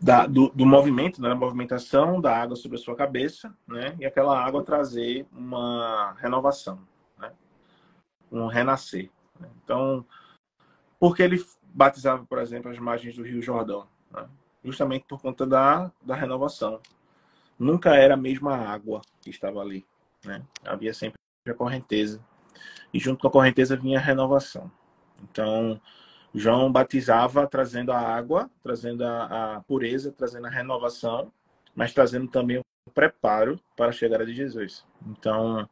da, 0.00 0.26
do, 0.26 0.50
do, 0.50 0.66
movimento, 0.66 1.20
né, 1.22 1.28
da 1.28 1.34
movimentação 1.34 2.20
da 2.20 2.36
água 2.36 2.56
sobre 2.56 2.76
a 2.76 2.80
sua 2.80 2.94
cabeça, 2.94 3.54
né, 3.66 3.96
e 3.98 4.04
aquela 4.04 4.38
água 4.38 4.62
trazer 4.62 5.26
uma 5.32 6.12
renovação, 6.18 6.80
né, 7.18 7.32
um 8.30 8.46
renascer. 8.46 9.10
Né. 9.40 9.48
Então, 9.62 10.04
porque 10.98 11.22
ele 11.22 11.44
batizava, 11.62 12.24
por 12.24 12.38
exemplo, 12.38 12.70
as 12.70 12.78
margens 12.78 13.16
do 13.16 13.22
Rio 13.22 13.42
Jordão? 13.42 13.86
Né? 14.10 14.26
Justamente 14.64 15.04
por 15.06 15.20
conta 15.20 15.46
da, 15.46 15.92
da 16.02 16.14
renovação. 16.14 16.80
Nunca 17.58 17.94
era 17.94 18.14
a 18.14 18.18
mesma 18.18 18.56
água 18.56 19.02
que 19.20 19.30
estava 19.30 19.60
ali. 19.60 19.86
Né? 20.24 20.42
Havia 20.64 20.94
sempre 20.94 21.18
a 21.46 21.54
correnteza. 21.54 22.24
E 22.92 22.98
junto 22.98 23.20
com 23.20 23.28
a 23.28 23.30
correnteza 23.30 23.76
vinha 23.76 23.98
a 23.98 24.02
renovação. 24.02 24.70
Então, 25.22 25.80
João 26.36 26.70
batizava 26.70 27.46
trazendo 27.46 27.90
a 27.92 27.98
água, 27.98 28.50
trazendo 28.62 29.02
a, 29.04 29.56
a 29.56 29.60
pureza, 29.62 30.12
trazendo 30.12 30.46
a 30.46 30.50
renovação, 30.50 31.32
mas 31.74 31.94
trazendo 31.94 32.28
também 32.28 32.58
o 32.58 32.90
preparo 32.90 33.58
para 33.74 33.88
a 33.88 33.92
chegada 33.92 34.24
de 34.24 34.34
Jesus. 34.34 34.84
Então, 35.06 35.66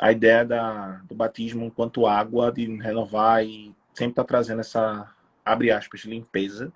a 0.00 0.10
ideia 0.10 0.44
da, 0.44 1.00
do 1.08 1.14
batismo 1.14 1.64
enquanto 1.64 2.06
água, 2.06 2.50
de 2.50 2.66
renovar 2.78 3.44
e 3.44 3.74
sempre 3.94 4.12
está 4.12 4.24
trazendo 4.24 4.60
essa, 4.60 5.14
abre 5.44 5.70
aspas, 5.70 6.00
limpeza, 6.00 6.72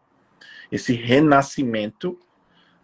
esse 0.71 0.93
renascimento, 0.93 2.19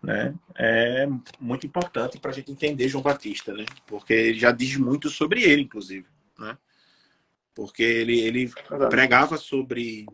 né, 0.03 0.35
é 0.57 1.07
muito 1.41 1.67
importante 1.67 2.19
para 2.19 2.33
a 2.33 2.35
gente 2.35 2.51
entender 2.51 2.89
João 2.89 3.03
Batista, 3.03 3.55
né, 3.55 3.65
porque 3.87 4.35
já 4.35 4.51
diz 4.51 4.77
muito 4.77 5.09
sobre 5.09 5.43
ele, 5.43 5.63
inclusive, 5.63 6.07
né, 6.37 6.59
porque 7.57 7.83
ele, 7.83 8.21
ele 8.21 8.53
pregava 8.91 9.39
sobre 9.39 10.07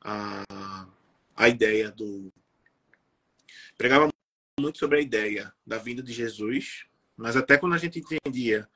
a, 0.00 0.88
a 1.36 1.48
ideia 1.48 1.88
do. 1.88 2.32
pregava 3.78 4.08
muito 4.60 4.76
sobre 4.76 4.98
a 4.98 5.00
ideia 5.00 5.54
da 5.64 5.78
vinda 5.78 6.02
de 6.02 6.12
Jesus, 6.12 6.84
mas 7.16 7.36
até 7.36 7.56
quando 7.56 7.74
a 7.74 7.78
gente 7.78 8.00
entendia 8.00 8.68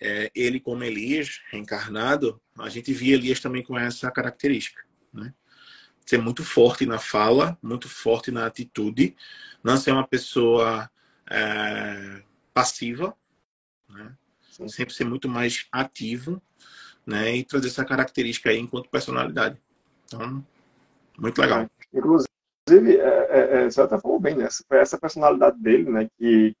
é, 0.00 0.32
ele 0.34 0.58
como 0.58 0.82
Elias, 0.82 1.42
reencarnado, 1.50 2.40
a 2.58 2.70
gente 2.70 2.94
via 2.94 3.14
Elias 3.14 3.40
também 3.40 3.62
com 3.62 3.78
essa 3.78 4.10
característica. 4.10 4.82
Né? 5.12 5.34
Ser 6.06 6.16
muito 6.16 6.42
forte 6.42 6.86
na 6.86 6.98
fala, 6.98 7.58
muito 7.62 7.90
forte 7.90 8.30
na 8.30 8.46
atitude, 8.46 9.14
não 9.62 9.76
ser 9.76 9.92
uma 9.92 10.08
pessoa 10.08 10.90
é, 11.30 12.22
passiva, 12.54 13.14
né? 13.90 14.16
sempre 14.66 14.94
ser 14.94 15.04
muito 15.04 15.28
mais 15.28 15.66
ativo 15.70 16.42
né? 17.06 17.36
E 17.36 17.44
trazer 17.44 17.68
essa 17.68 17.84
característica 17.84 18.50
aí 18.50 18.58
enquanto 18.58 18.88
personalidade. 18.88 19.58
Então, 20.06 20.44
muito 21.18 21.40
legal. 21.40 21.68
Inclusive, 21.92 22.96
é, 22.96 23.28
é, 23.30 23.62
é, 23.64 23.70
você 23.70 23.80
até 23.80 23.98
falou 23.98 24.20
bem, 24.20 24.36
né? 24.36 24.48
Essa 24.70 24.98
personalidade 24.98 25.58
dele, 25.58 25.90
né? 25.90 26.08
Que 26.18 26.54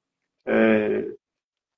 é, 0.46 1.12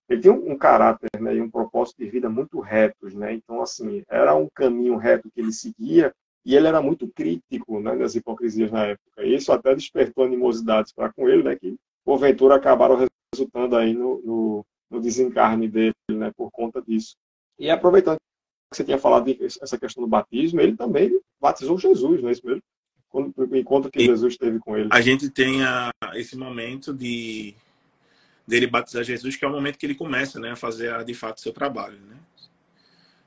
ele 0.09 0.21
tinha 0.21 0.33
um, 0.33 0.53
um 0.53 0.59
caráter 0.59 1.09
né, 1.19 1.35
e 1.35 1.41
um 1.41 1.51
propósito 1.51 1.99
de 1.99 2.11
vida 2.11 2.29
muito 2.29 2.61
retos, 2.61 3.15
né? 3.15 3.33
Então, 3.33 3.63
assim, 3.63 4.03
era 4.09 4.35
um 4.35 4.49
caminho 4.55 4.97
reto 4.97 5.31
que 5.31 5.41
ele 5.41 5.53
seguia 5.53 6.13
e 6.45 6.55
ele 6.55 6.67
era 6.67 6.83
muito 6.83 7.09
crítico 7.09 7.81
né, 7.81 7.97
das 7.97 8.15
hipocrisias 8.15 8.71
na 8.71 8.87
época. 8.87 9.25
E 9.25 9.35
isso 9.35 9.51
até 9.51 9.75
despertou 9.75 10.25
animosidades 10.25 10.93
para 10.93 11.13
com 11.13 11.29
ele, 11.29 11.43
né? 11.43 11.57
Que, 11.57 11.77
porventura, 12.05 12.57
acabaram 12.57 13.09
resultando 13.33 13.77
aí 13.77 13.95
no, 13.95 14.21
no, 14.23 14.67
no 14.91 15.01
desencarne 15.01 15.69
dele, 15.69 15.95
né? 16.11 16.31
Por 16.37 16.51
conta 16.51 16.83
disso. 16.83 17.17
E 17.59 17.71
aproveitando 17.71 18.19
que 18.75 18.79
você 18.79 18.85
tinha 18.85 18.99
falado 18.99 19.35
essa 19.63 19.79
questão 19.79 20.03
do 20.03 20.09
batismo, 20.09 20.61
ele 20.61 20.77
também 20.77 21.11
batizou 21.41 21.79
Jesus, 21.79 22.23
não 22.23 22.29
é 22.29 22.33
isso 22.33 22.45
mesmo? 22.45 22.63
Quando, 23.09 23.33
o 23.37 23.57
encontro 23.57 23.91
que 23.91 24.05
Jesus 24.05 24.37
teve 24.37 24.59
com 24.59 24.77
ele. 24.77 24.89
A 24.91 25.01
gente 25.01 25.31
tem 25.31 25.63
a, 25.63 25.91
esse 26.15 26.37
momento 26.37 26.93
de 26.93 27.55
dele 28.47 28.67
batizar 28.67 29.05
Jesus, 29.05 29.37
que 29.37 29.45
é 29.45 29.49
o 29.49 29.53
momento 29.53 29.79
que 29.79 29.87
ele 29.87 29.95
começa 29.95 30.39
né, 30.39 30.51
a 30.51 30.57
fazer 30.57 31.05
de 31.05 31.15
fato 31.15 31.41
seu 31.41 31.53
trabalho. 31.53 31.99
Né? 32.01 32.17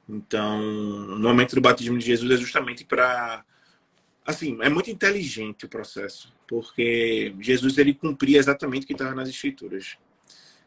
Então, 0.10 0.62
no 0.62 1.27
momento 1.27 1.56
do 1.56 1.62
batismo 1.62 1.98
de 1.98 2.06
Jesus 2.06 2.32
é 2.32 2.38
justamente 2.38 2.86
para. 2.86 3.44
Assim, 4.25 4.58
é 4.62 4.70
muito 4.70 4.92
inteligente 4.92 5.66
o 5.66 5.70
processo, 5.70 6.34
porque 6.48 7.34
Jesus 7.39 7.77
ele 7.77 7.94
cumpria 7.94 8.38
exatamente 8.38 8.84
o 8.84 8.88
que 8.88 8.94
estava 8.94 9.16
nas 9.16 9.30
Escrituras. 9.30 9.98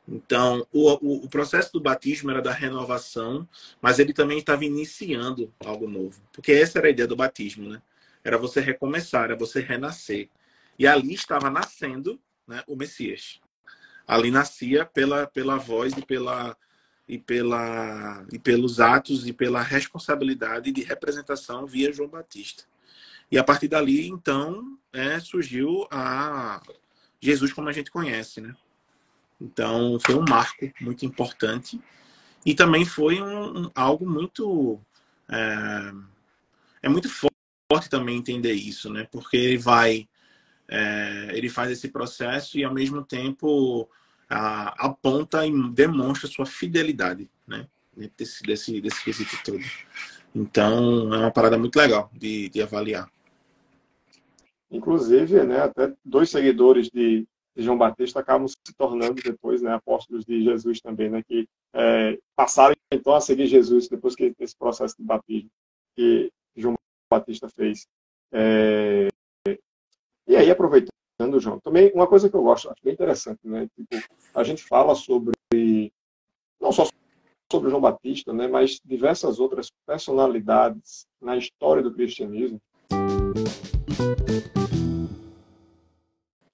Então, 0.09 0.67
o, 0.73 0.91
o, 0.91 1.25
o, 1.25 1.29
processo 1.29 1.73
do 1.73 1.81
batismo 1.81 2.31
era 2.31 2.43
da 2.43 2.53
renovação, 2.53 3.49
mas 3.81 3.99
ele 3.99 4.13
também 4.13 4.39
estava 4.39 4.65
iniciando 4.65 5.53
algo 5.65 5.89
novo. 5.89 6.21
Porque 6.33 6.53
essa 6.53 6.79
era 6.79 6.89
a 6.89 6.91
ideia 6.91 7.07
do 7.07 7.17
batismo, 7.17 7.69
né? 7.69 7.81
Era 8.25 8.37
você 8.37 8.61
recomeçar, 8.61 9.25
era 9.25 9.37
você 9.37 9.61
renascer. 9.61 10.29
E 10.79 10.87
ali 10.87 11.15
estava 11.15 11.49
nascendo 11.49 12.21
né, 12.47 12.63
o 12.67 12.75
Messias. 12.75 13.41
Ali 14.07 14.31
nascia 14.31 14.85
pela, 14.85 15.27
pela 15.27 15.57
voz 15.57 15.93
e 15.97 16.05
pela, 16.05 16.57
e, 17.07 17.19
pela, 17.19 18.27
e 18.33 18.39
pelos 18.39 18.81
atos 18.81 19.27
e 19.27 19.33
pela 19.33 19.63
responsabilidade 19.63 20.73
de 20.73 20.83
representação 20.83 21.67
via 21.67 21.93
João 21.93 22.09
Batista. 22.09 22.65
E 23.31 23.39
a 23.39 23.45
partir 23.45 23.69
dali, 23.69 24.09
então, 24.09 24.77
é, 24.93 25.21
surgiu 25.21 25.87
a 25.91 26.61
Jesus 27.21 27.53
como 27.53 27.69
a 27.69 27.73
gente 27.73 27.91
conhece, 27.91 28.41
né? 28.41 28.55
Então, 29.41 29.99
foi 30.01 30.15
um 30.15 30.25
marco 30.29 30.71
muito 30.81 31.07
importante. 31.07 31.81
E 32.45 32.55
também 32.55 32.85
foi 32.85 33.21
um, 33.23 33.65
um 33.65 33.71
algo 33.75 34.09
muito. 34.09 34.79
É, 35.29 35.93
é, 36.83 36.89
muito 36.89 37.09
forte 37.09 37.89
também 37.89 38.17
entender 38.19 38.53
isso, 38.53 38.93
né? 38.93 39.07
Porque 39.11 39.37
ele 39.37 39.59
vai. 39.59 40.09
É, 40.69 41.31
ele 41.33 41.49
faz 41.49 41.71
esse 41.71 41.89
processo 41.89 42.59
e, 42.59 42.65
ao 42.65 42.73
mesmo 42.73 43.03
tempo, 43.03 43.89
a, 44.29 44.87
aponta 44.87 45.47
e 45.47 45.71
demonstra 45.71 46.29
sua 46.29 46.47
fidelidade, 46.47 47.29
né? 47.47 47.67
Desse, 48.17 48.43
desse, 48.43 48.81
desse 48.81 49.03
quesito 49.03 49.37
todo. 49.45 49.65
Então, 50.35 51.13
é 51.13 51.19
uma 51.19 51.31
parada 51.31 51.59
muito 51.59 51.77
legal 51.77 52.11
de, 52.15 52.49
de 52.49 52.63
avaliar. 52.63 53.11
Inclusive, 54.71 55.43
né, 55.43 55.63
até 55.63 55.93
dois 56.05 56.31
seguidores 56.31 56.89
de, 56.89 57.27
de 57.57 57.63
João 57.63 57.77
Batista 57.77 58.21
acabam 58.21 58.47
se 58.47 58.57
tornando 58.77 59.21
depois 59.23 59.61
né, 59.61 59.75
apóstolos 59.75 60.25
de 60.25 60.43
Jesus 60.43 60.81
também, 60.81 61.11
né, 61.11 61.23
que 61.23 61.49
é, 61.75 62.19
passaram 62.37 62.75
então 62.91 63.15
a 63.15 63.21
seguir 63.21 63.47
Jesus 63.47 63.89
depois 63.89 64.15
que 64.15 64.35
esse 64.39 64.57
processo 64.57 64.97
de 64.99 65.05
batismo 65.05 65.51
que 65.97 66.33
João 66.57 66.75
Batista 67.11 67.49
fez. 67.49 67.87
É, 68.33 69.09
e 70.27 70.37
aí, 70.37 70.51
aproveitando, 70.51 71.41
João, 71.41 71.59
também 71.61 71.91
uma 71.93 72.07
coisa 72.07 72.31
que 72.31 72.37
eu 72.37 72.43
gosto, 72.43 72.71
acho 72.71 72.83
bem 72.83 72.95
interessante, 72.95 73.41
né, 73.45 73.69
tipo, 73.75 73.97
a 74.35 74.45
gente 74.45 74.63
fala 74.63 74.95
sobre, 74.95 75.33
não 76.61 76.73
só 76.73 76.87
sobre 77.51 77.69
João 77.69 77.83
Batista, 77.83 78.33
né, 78.33 78.47
mas 78.47 78.81
diversas 78.85 79.41
outras 79.41 79.71
personalidades 79.85 81.07
na 81.21 81.37
história 81.37 81.83
do 81.83 81.93
cristianismo. 81.93 82.61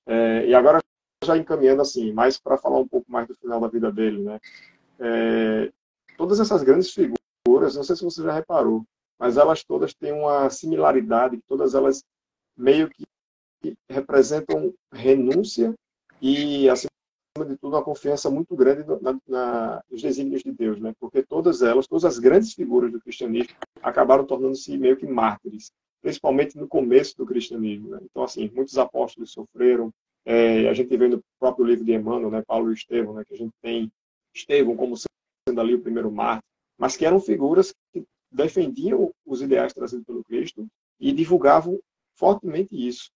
É, 0.06 0.46
e 0.46 0.54
agora 0.54 0.80
já 1.26 1.36
encaminhando 1.36 1.82
assim, 1.82 2.12
mais 2.12 2.38
para 2.38 2.56
falar 2.56 2.78
um 2.78 2.88
pouco 2.88 3.10
mais 3.10 3.26
do 3.26 3.34
final 3.34 3.60
da 3.60 3.68
vida 3.68 3.90
dele, 3.92 4.22
né? 4.22 4.40
É, 4.98 5.72
todas 6.16 6.40
essas 6.40 6.62
grandes 6.62 6.90
figuras, 6.92 7.76
não 7.76 7.84
sei 7.84 7.96
se 7.96 8.04
você 8.04 8.22
já 8.22 8.32
reparou, 8.32 8.84
mas 9.18 9.36
elas 9.36 9.62
todas 9.64 9.94
têm 9.94 10.12
uma 10.12 10.48
similaridade, 10.50 11.40
todas 11.46 11.74
elas 11.74 12.02
meio 12.56 12.88
que 12.88 13.04
representam 13.88 14.72
renúncia 14.92 15.74
e, 16.20 16.68
acima 16.68 16.90
de 17.46 17.56
tudo, 17.56 17.76
uma 17.76 17.82
confiança 17.82 18.30
muito 18.30 18.54
grande 18.56 18.84
na, 19.02 19.18
na, 19.28 19.82
nos 19.90 20.00
desígnios 20.00 20.42
de 20.42 20.52
Deus, 20.52 20.80
né? 20.80 20.94
Porque 20.98 21.22
todas 21.22 21.62
elas, 21.62 21.86
todas 21.86 22.04
as 22.04 22.18
grandes 22.18 22.54
figuras 22.54 22.90
do 22.90 23.00
cristianismo 23.00 23.54
acabaram 23.82 24.24
tornando-se 24.24 24.76
meio 24.78 24.96
que 24.96 25.06
mártires, 25.06 25.70
principalmente 26.00 26.56
no 26.56 26.66
começo 26.66 27.16
do 27.16 27.26
cristianismo. 27.26 27.90
Né? 27.90 27.98
Então, 28.02 28.22
assim, 28.22 28.50
muitos 28.54 28.78
apóstolos 28.78 29.32
sofreram, 29.32 29.92
é, 30.26 30.68
a 30.68 30.74
gente 30.74 30.94
vê 30.96 31.06
no 31.06 31.22
próprio 31.38 31.64
livro 31.64 31.84
de 31.84 31.92
Emmanuel, 31.92 32.30
né, 32.30 32.42
Paulo 32.44 32.70
e 32.70 32.74
Estevão, 32.74 33.14
né, 33.14 33.24
que 33.24 33.32
a 33.32 33.38
gente 33.38 33.52
tem 33.62 33.90
Estevão 34.34 34.76
como 34.76 34.96
sendo 34.96 35.60
ali 35.60 35.74
o 35.74 35.80
primeiro 35.80 36.10
mártir, 36.10 36.42
mas 36.76 36.96
que 36.96 37.06
eram 37.06 37.20
figuras 37.20 37.72
que 37.92 38.04
defendiam 38.30 39.12
os 39.24 39.40
ideais 39.40 39.72
trazidos 39.72 40.04
pelo 40.04 40.24
Cristo 40.24 40.66
e 40.98 41.12
divulgavam 41.12 41.78
fortemente 42.16 42.70
isso. 42.72 43.08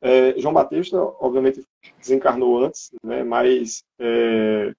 É, 0.00 0.36
João 0.38 0.52
Batista, 0.52 0.98
obviamente, 1.00 1.64
desencarnou 2.00 2.64
antes, 2.64 2.90
né? 3.04 3.22
mas 3.22 3.84
é, 4.00 4.74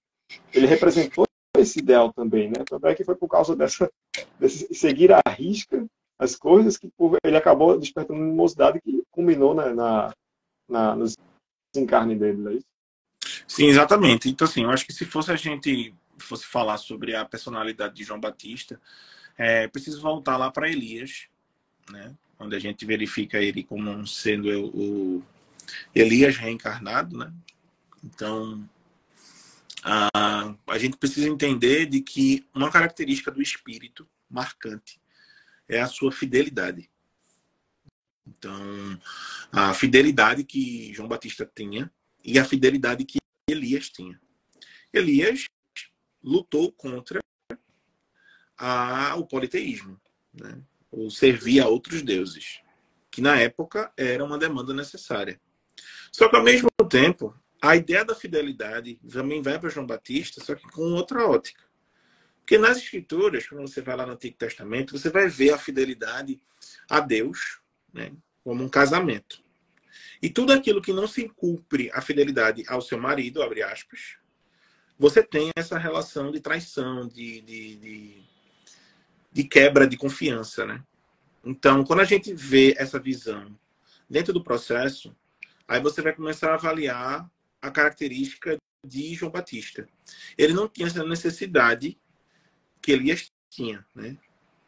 ele 0.53 0.67
representou 0.67 1.25
esse 1.57 1.79
ideal 1.79 2.11
também, 2.11 2.49
né? 2.49 2.65
Também 2.67 2.91
é 2.91 2.95
que 2.95 3.05
foi 3.05 3.15
por 3.15 3.29
causa 3.29 3.55
dessa, 3.55 3.89
desse 4.37 4.73
seguir 4.73 5.13
à 5.13 5.21
risca 5.29 5.85
as 6.19 6.35
coisas 6.35 6.77
que 6.77 6.91
ele 7.23 7.37
acabou 7.37 7.77
despertando 7.77 8.19
uma 8.19 8.27
animosidade 8.27 8.81
que 8.81 9.03
culminou 9.11 9.53
né, 9.53 9.73
na, 9.73 10.13
na, 10.67 10.95
no 10.95 11.05
desencarne 11.73 12.15
dele, 12.15 12.37
não 12.37 12.51
é 12.51 12.55
isso? 12.55 12.65
Sim, 13.47 13.65
exatamente. 13.65 14.29
Então, 14.29 14.45
assim, 14.45 14.63
eu 14.63 14.69
acho 14.69 14.85
que 14.85 14.93
se 14.93 15.05
fosse 15.05 15.31
a 15.31 15.35
gente 15.35 15.93
fosse 16.17 16.45
falar 16.45 16.77
sobre 16.77 17.15
a 17.15 17.25
personalidade 17.25 17.95
de 17.95 18.03
João 18.03 18.19
Batista, 18.19 18.79
é 19.37 19.67
preciso 19.67 20.01
voltar 20.01 20.37
lá 20.37 20.51
para 20.51 20.69
Elias, 20.69 21.27
né? 21.89 22.15
Onde 22.39 22.55
a 22.55 22.59
gente 22.59 22.85
verifica 22.85 23.39
ele 23.39 23.63
como 23.63 24.05
sendo 24.05 24.47
o 24.75 25.23
Elias 25.93 26.37
reencarnado, 26.37 27.17
né? 27.17 27.33
Então, 28.03 28.67
a, 29.83 30.55
a 30.67 30.77
gente 30.77 30.97
precisa 30.97 31.27
entender 31.27 31.85
de 31.85 32.01
que 32.01 32.45
uma 32.53 32.71
característica 32.71 33.31
do 33.31 33.41
espírito 33.41 34.07
marcante 34.29 34.99
é 35.67 35.81
a 35.81 35.87
sua 35.87 36.11
fidelidade. 36.11 36.89
Então, 38.25 38.99
a 39.51 39.73
fidelidade 39.73 40.43
que 40.43 40.93
João 40.93 41.07
Batista 41.07 41.49
tinha 41.53 41.91
e 42.23 42.39
a 42.39 42.45
fidelidade 42.45 43.03
que 43.03 43.19
Elias 43.49 43.89
tinha. 43.89 44.19
Elias 44.93 45.45
lutou 46.23 46.71
contra 46.71 47.19
a, 48.57 49.15
o 49.15 49.25
politeísmo, 49.25 49.99
né? 50.33 50.61
ou 50.89 51.09
servir 51.09 51.59
a 51.59 51.67
outros 51.67 52.01
deuses, 52.01 52.61
que 53.11 53.21
na 53.21 53.37
época 53.37 53.91
era 53.97 54.23
uma 54.23 54.37
demanda 54.37 54.73
necessária. 54.73 55.41
Só 56.11 56.29
que 56.29 56.35
ao 56.35 56.43
mesmo 56.43 56.69
tempo, 56.89 57.35
a 57.61 57.75
ideia 57.75 58.05
da 58.05 58.15
fidelidade 58.15 58.99
também 59.11 59.41
vai 59.41 59.59
para 59.59 59.69
João 59.69 59.85
Batista, 59.85 60.43
só 60.43 60.55
que 60.55 60.69
com 60.69 60.93
outra 60.93 61.25
ótica. 61.27 61.63
Porque 62.39 62.57
nas 62.57 62.77
escrituras, 62.77 63.47
quando 63.47 63.67
você 63.67 63.81
vai 63.81 63.95
lá 63.95 64.05
no 64.05 64.13
Antigo 64.13 64.37
Testamento, 64.37 64.97
você 64.97 65.09
vai 65.09 65.27
ver 65.27 65.53
a 65.53 65.57
fidelidade 65.57 66.41
a 66.89 66.99
Deus 66.99 67.62
né, 67.93 68.11
como 68.43 68.63
um 68.63 68.69
casamento. 68.69 69.43
E 70.21 70.29
tudo 70.29 70.53
aquilo 70.53 70.81
que 70.81 70.93
não 70.93 71.07
se 71.07 71.29
cumpre 71.29 71.91
a 71.93 72.01
fidelidade 72.01 72.63
ao 72.67 72.81
seu 72.81 72.97
marido, 72.97 73.41
abre 73.41 73.61
aspas, 73.61 74.17
você 74.97 75.21
tem 75.21 75.51
essa 75.55 75.77
relação 75.77 76.31
de 76.31 76.39
traição, 76.39 77.07
de, 77.07 77.41
de, 77.41 77.75
de, 77.75 78.23
de 79.31 79.43
quebra 79.43 79.85
de 79.85 79.97
confiança. 79.97 80.65
Né? 80.65 80.83
Então, 81.43 81.83
quando 81.83 81.99
a 81.99 82.05
gente 82.05 82.33
vê 82.33 82.73
essa 82.77 82.99
visão 82.99 83.57
dentro 84.09 84.33
do 84.33 84.43
processo, 84.43 85.15
aí 85.67 85.81
você 85.81 86.01
vai 86.01 86.13
começar 86.13 86.51
a 86.51 86.55
avaliar 86.55 87.29
a 87.61 87.71
característica 87.71 88.57
de 88.85 89.13
João 89.13 89.31
Batista. 89.31 89.87
Ele 90.37 90.53
não 90.53 90.67
tinha 90.67 90.87
essa 90.87 91.03
necessidade 91.03 91.97
que 92.81 92.91
Elias 92.91 93.31
tinha, 93.49 93.85
né? 93.95 94.17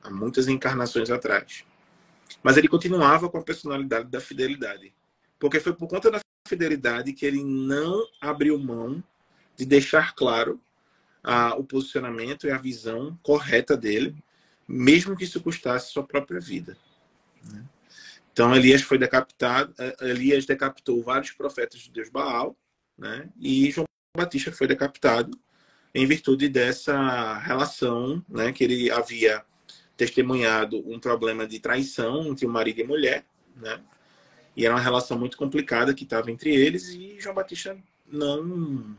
há 0.02 0.10
muitas 0.10 0.48
encarnações 0.48 1.10
atrás. 1.10 1.66
Mas 2.44 2.58
ele 2.58 2.68
continuava 2.68 3.30
com 3.30 3.38
a 3.38 3.44
personalidade 3.44 4.10
da 4.10 4.20
fidelidade. 4.20 4.94
Porque 5.40 5.60
foi 5.60 5.74
por 5.74 5.88
conta 5.88 6.12
da 6.12 6.20
fidelidade 6.48 7.14
que 7.14 7.26
ele 7.26 7.44
não 7.44 8.08
abriu 8.22 8.58
mão 8.60 9.04
de 9.56 9.66
deixar 9.66 10.14
claro 10.14 10.62
a, 11.24 11.56
o 11.56 11.64
posicionamento 11.64 12.46
e 12.46 12.52
a 12.52 12.58
visão 12.58 13.18
correta 13.24 13.76
dele, 13.76 14.16
mesmo 14.68 15.16
que 15.16 15.24
isso 15.24 15.42
custasse 15.42 15.92
sua 15.92 16.04
própria 16.04 16.40
vida. 16.40 16.78
Né? 17.52 17.64
Então 18.32 18.56
Elias 18.56 18.82
foi 18.82 18.98
decapitado, 18.98 19.74
eh, 19.80 19.96
Elias 20.02 20.46
decapitou 20.46 21.02
vários 21.02 21.32
profetas 21.32 21.80
de 21.80 21.90
Deus 21.90 22.10
Baal, 22.10 22.56
né? 22.98 23.30
E 23.40 23.72
João 23.72 23.86
Batista 24.16 24.52
foi 24.52 24.68
decapitado 24.68 25.32
em 25.94 26.06
virtude 26.06 26.50
dessa 26.50 27.38
relação, 27.38 28.24
né, 28.28 28.52
que 28.52 28.66
ele 28.66 28.92
havia 28.92 29.46
testemunhado 29.98 30.84
um 30.90 31.00
problema 31.00 31.48
de 31.48 31.60
traição 31.60 32.28
entre 32.28 32.46
o 32.46 32.50
marido 32.50 32.80
e 32.80 32.84
a 32.84 32.88
mulher, 32.88 33.26
né? 33.56 33.80
E 34.56 34.66
era 34.66 34.74
uma 34.74 34.82
relação 34.82 35.18
muito 35.18 35.38
complicada 35.38 35.94
que 35.94 36.04
estava 36.04 36.32
entre 36.32 36.54
eles 36.54 36.90
e 36.90 37.20
João 37.20 37.36
Batista 37.36 37.78
não 38.10 38.96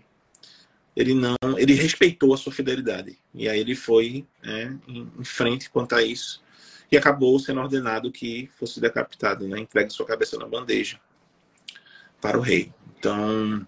ele 0.95 1.15
não 1.15 1.37
ele 1.57 1.75
respeitou 1.75 2.35
a 2.35 2.37
sua 2.37 2.53
fidelidade 2.53 3.19
e 3.35 3.49
aí 3.49 3.61
ele 3.61 3.75
foi 3.75 4.27
né, 4.43 4.79
em, 4.89 5.11
em, 5.19 5.25
frente 5.25 5.71
quanto 5.71 5.95
a 5.95 6.03
isso 6.03 6.43
e 6.91 6.97
acabou 6.97 7.39
sendo 7.39 7.61
ordenado 7.61 8.13
que 8.13 8.49
fosse 8.59 8.81
decapitado, 8.81 9.49
né? 9.49 9.59
Entregue 9.59 9.91
sua 9.91 10.07
cabeça 10.07 10.39
na 10.39 10.47
bandeja 10.47 11.01
para 12.21 12.39
o 12.39 12.41
rei. 12.41 12.73
Então 12.99 13.67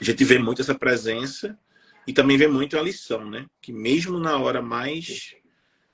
a 0.00 0.04
gente 0.04 0.24
vê 0.24 0.38
muito 0.38 0.62
essa 0.62 0.74
presença 0.74 1.58
e 2.06 2.12
também 2.12 2.36
vê 2.36 2.48
muito 2.48 2.78
a 2.78 2.82
lição, 2.82 3.28
né? 3.28 3.46
Que 3.60 3.72
mesmo 3.72 4.18
na 4.18 4.36
hora 4.38 4.62
mais 4.62 5.36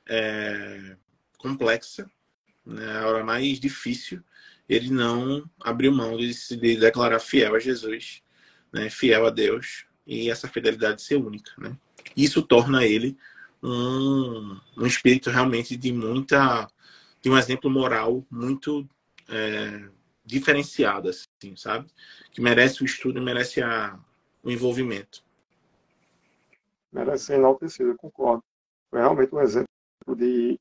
é, 0.08 0.96
complexa, 1.38 2.10
né, 2.64 2.98
a 2.98 3.06
hora 3.06 3.24
mais 3.24 3.60
difícil, 3.60 4.22
ele 4.68 4.90
não 4.90 5.48
abriu 5.62 5.92
mão 5.92 6.16
de 6.16 6.34
se 6.34 6.56
declarar 6.56 7.20
fiel 7.20 7.54
a 7.54 7.60
Jesus, 7.60 8.22
né, 8.72 8.90
fiel 8.90 9.26
a 9.26 9.30
Deus 9.30 9.86
e 10.06 10.30
essa 10.30 10.48
fidelidade 10.48 11.02
ser 11.02 11.16
única, 11.16 11.52
né? 11.58 11.76
Isso 12.16 12.42
torna 12.42 12.84
ele 12.84 13.16
um, 13.62 14.58
um 14.76 14.86
espírito 14.86 15.30
realmente 15.30 15.76
de 15.76 15.92
muita, 15.92 16.70
de 17.20 17.28
um 17.28 17.36
exemplo 17.36 17.68
moral 17.68 18.24
muito 18.30 18.88
é, 19.28 19.88
diferenciado, 20.24 21.08
assim, 21.08 21.56
sabe? 21.56 21.88
Que 22.30 22.40
merece 22.40 22.82
o 22.82 22.86
estudo 22.86 23.20
merece 23.20 23.60
a, 23.62 23.98
o 24.42 24.50
envolvimento. 24.50 25.24
Merece 26.92 27.26
ser 27.26 27.34
enaltecido, 27.34 27.90
eu 27.90 27.96
concordo. 27.96 28.42
Foi 28.90 29.00
realmente 29.00 29.34
um 29.34 29.40
exemplo 29.40 29.68
de. 30.14 30.58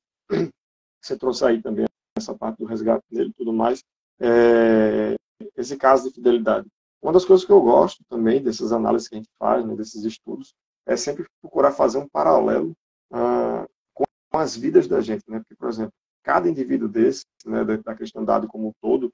Você 1.01 1.17
trouxe 1.19 1.45
aí 1.45 1.61
também 1.61 1.85
essa 2.17 2.33
parte 2.33 2.57
do 2.57 2.65
resgate 2.65 3.03
dele 3.11 3.29
e 3.29 3.33
tudo 3.33 3.53
mais. 3.53 3.83
É... 4.19 5.15
Esse 5.55 5.77
caso 5.77 6.07
de 6.07 6.15
fidelidade. 6.15 6.67
Uma 7.01 7.13
das 7.13 7.25
coisas 7.25 7.45
que 7.45 7.51
eu 7.51 7.61
gosto 7.61 8.03
também 8.09 8.41
dessas 8.41 8.71
análises 8.71 9.07
que 9.07 9.15
a 9.15 9.17
gente 9.17 9.29
faz, 9.37 9.65
né, 9.65 9.75
desses 9.75 10.03
estudos, 10.03 10.53
é 10.87 10.95
sempre 10.95 11.25
procurar 11.41 11.71
fazer 11.71 11.97
um 11.97 12.07
paralelo 12.07 12.71
uh, 13.11 13.67
com 13.93 14.05
as 14.33 14.55
vidas 14.55 14.87
da 14.87 15.01
gente, 15.01 15.23
né? 15.29 15.39
Porque, 15.39 15.55
por 15.55 15.69
exemplo, 15.69 15.93
cada 16.23 16.49
indivíduo 16.49 16.87
desse, 16.87 17.23
né, 17.45 17.63
da 17.63 17.95
cristandade 17.95 18.47
como 18.47 18.69
um 18.69 18.73
todo, 18.81 19.13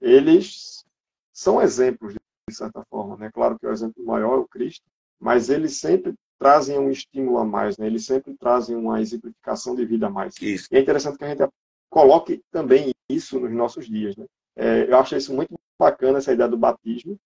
eles 0.00 0.84
são 1.32 1.60
exemplos 1.60 2.14
de 2.14 2.54
certa 2.54 2.84
forma. 2.88 3.16
Né? 3.16 3.30
Claro 3.32 3.58
que 3.58 3.66
o 3.66 3.72
exemplo 3.72 4.04
maior 4.04 4.34
é 4.34 4.40
o 4.40 4.48
Cristo, 4.48 4.84
mas 5.18 5.50
eles 5.50 5.78
sempre 5.78 6.14
trazem 6.38 6.78
um 6.78 6.90
estímulo 6.90 7.38
a 7.38 7.44
mais, 7.44 7.78
né? 7.78 7.86
eles 7.86 8.04
sempre 8.04 8.34
trazem 8.34 8.76
uma 8.76 9.00
exemplificação 9.00 9.74
de 9.74 9.84
vida 9.84 10.06
a 10.06 10.10
mais. 10.10 10.34
Isso. 10.40 10.68
E 10.70 10.76
é 10.76 10.80
interessante 10.80 11.18
que 11.18 11.24
a 11.24 11.28
gente 11.28 11.48
coloque 11.90 12.42
também 12.50 12.92
isso 13.08 13.40
nos 13.40 13.52
nossos 13.52 13.86
dias. 13.86 14.16
Né? 14.16 14.26
É, 14.56 14.90
eu 14.90 14.98
acho 14.98 15.16
isso 15.16 15.34
muito 15.34 15.54
bacana, 15.78 16.18
essa 16.18 16.32
ideia 16.32 16.48
do 16.48 16.58
batismo, 16.58 17.16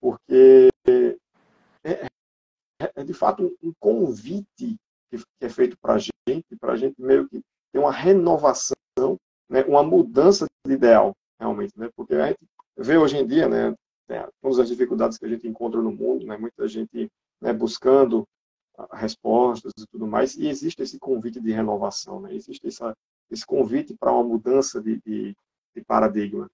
porque 0.00 0.68
é, 1.84 2.06
é, 2.80 2.92
é 2.94 3.04
de 3.04 3.12
fato 3.12 3.56
um 3.62 3.72
convite 3.78 4.76
que 5.10 5.22
é 5.40 5.48
feito 5.48 5.76
para 5.78 5.94
a 5.94 5.98
gente, 5.98 6.56
para 6.60 6.72
a 6.72 6.76
gente 6.76 7.00
meio 7.00 7.28
que 7.28 7.40
ter 7.72 7.78
uma 7.78 7.92
renovação, 7.92 8.74
né? 9.48 9.64
uma 9.64 9.82
mudança 9.82 10.46
de 10.66 10.72
ideal, 10.72 11.12
realmente. 11.40 11.72
Né? 11.76 11.90
Porque 11.94 12.14
a 12.14 12.28
gente 12.28 12.40
vê 12.76 12.96
hoje 12.96 13.16
em 13.16 13.26
dia, 13.26 13.48
né, 13.48 13.74
né, 14.08 14.28
todas 14.40 14.58
as 14.58 14.68
dificuldades 14.68 15.18
que 15.18 15.24
a 15.24 15.28
gente 15.28 15.46
encontra 15.46 15.80
no 15.80 15.90
mundo, 15.90 16.26
né, 16.26 16.36
muita 16.36 16.68
gente 16.68 17.10
né, 17.40 17.52
buscando 17.52 18.24
respostas 18.92 19.72
e 19.78 19.86
tudo 19.86 20.06
mais, 20.06 20.36
e 20.36 20.48
existe 20.48 20.82
esse 20.82 20.98
convite 20.98 21.40
de 21.40 21.52
renovação, 21.52 22.20
né, 22.20 22.34
existe 22.34 22.66
essa, 22.66 22.96
esse 23.30 23.44
convite 23.44 23.94
para 23.94 24.12
uma 24.12 24.24
mudança 24.24 24.80
de, 24.80 25.00
de, 25.04 25.36
de 25.74 25.84
paradigma. 25.84 26.50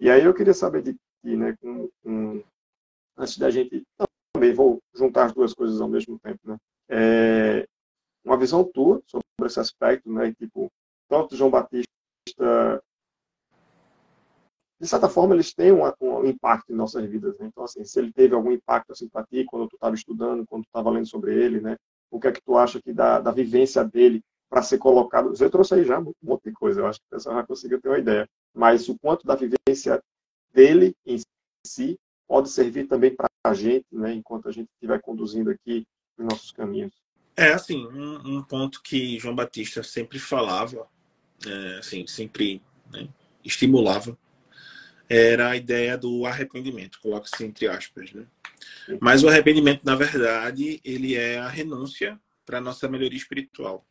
E 0.00 0.10
aí 0.10 0.24
eu 0.24 0.34
queria 0.34 0.54
saber 0.54 0.82
de 0.82 0.92
ti, 0.92 1.36
né, 1.36 1.56
com, 1.60 1.88
com, 2.02 2.42
antes 3.16 3.38
da 3.38 3.50
gente 3.50 3.82
também 4.32 4.52
vou 4.52 4.80
juntar 4.94 5.26
as 5.26 5.32
duas 5.32 5.54
coisas 5.54 5.80
ao 5.80 5.88
mesmo 5.88 6.18
tempo, 6.18 6.40
né, 6.44 6.56
é, 6.88 7.68
uma 8.24 8.36
visão 8.36 8.64
tua 8.64 9.02
sobre 9.06 9.26
esse 9.44 9.60
aspecto, 9.60 10.10
né, 10.12 10.32
tipo 10.34 10.70
tanto 11.08 11.36
João 11.36 11.50
Batista 11.50 12.82
de 14.84 14.90
certa 14.90 15.08
forma, 15.08 15.34
eles 15.34 15.54
têm 15.54 15.72
um, 15.72 15.82
um 16.00 16.26
impacto 16.26 16.70
em 16.70 16.76
nossas 16.76 17.04
vidas. 17.08 17.38
Né? 17.38 17.46
Então, 17.46 17.64
assim, 17.64 17.84
se 17.84 17.98
ele 17.98 18.12
teve 18.12 18.34
algum 18.34 18.52
impacto 18.52 18.92
assim, 18.92 19.08
para 19.08 19.24
ti 19.24 19.44
quando 19.44 19.68
tu 19.68 19.76
estava 19.76 19.94
estudando, 19.94 20.46
quando 20.46 20.64
tu 20.64 20.66
estava 20.66 20.90
lendo 20.90 21.06
sobre 21.06 21.34
ele, 21.34 21.60
né? 21.60 21.76
o 22.10 22.20
que 22.20 22.28
é 22.28 22.32
que 22.32 22.42
tu 22.42 22.56
acha 22.56 22.80
que 22.80 22.92
da, 22.92 23.18
da 23.18 23.30
vivência 23.30 23.82
dele 23.82 24.22
para 24.48 24.62
ser 24.62 24.78
colocado? 24.78 25.30
Você 25.30 25.48
trouxe 25.48 25.74
aí 25.74 25.84
já 25.84 25.98
um 25.98 26.12
monte 26.22 26.44
de 26.44 26.52
coisa, 26.52 26.80
eu 26.80 26.86
acho 26.86 27.00
que 27.00 27.06
o 27.06 27.10
pessoal 27.16 27.36
já 27.36 27.46
conseguiu 27.46 27.80
ter 27.80 27.88
uma 27.88 27.98
ideia. 27.98 28.28
Mas 28.54 28.88
o 28.88 28.98
quanto 28.98 29.26
da 29.26 29.34
vivência 29.34 30.00
dele 30.52 30.94
em 31.06 31.18
si 31.66 31.98
pode 32.28 32.50
servir 32.50 32.86
também 32.86 33.14
para 33.14 33.28
a 33.44 33.54
gente, 33.54 33.86
né? 33.90 34.12
enquanto 34.12 34.48
a 34.48 34.52
gente 34.52 34.68
estiver 34.74 35.00
conduzindo 35.00 35.50
aqui 35.50 35.86
os 36.18 36.24
nossos 36.24 36.52
caminhos. 36.52 36.92
É, 37.36 37.52
assim, 37.52 37.86
um, 37.86 38.36
um 38.36 38.42
ponto 38.42 38.82
que 38.82 39.18
João 39.18 39.34
Batista 39.34 39.82
sempre 39.82 40.18
falava 40.18 40.86
é, 41.46 41.78
assim, 41.78 42.06
sempre 42.06 42.62
né, 42.92 43.08
estimulava, 43.44 44.16
era 45.08 45.50
a 45.50 45.56
ideia 45.56 45.96
do 45.98 46.26
arrependimento, 46.26 47.00
coloca-se 47.00 47.44
entre 47.44 47.68
aspas, 47.68 48.12
né? 48.12 48.26
Mas 49.00 49.22
o 49.22 49.28
arrependimento, 49.28 49.84
na 49.84 49.94
verdade, 49.94 50.80
ele 50.84 51.14
é 51.14 51.38
a 51.38 51.48
renúncia 51.48 52.18
para 52.44 52.58
a 52.58 52.60
nossa 52.60 52.88
melhoria 52.88 53.16
espiritual. 53.16 53.84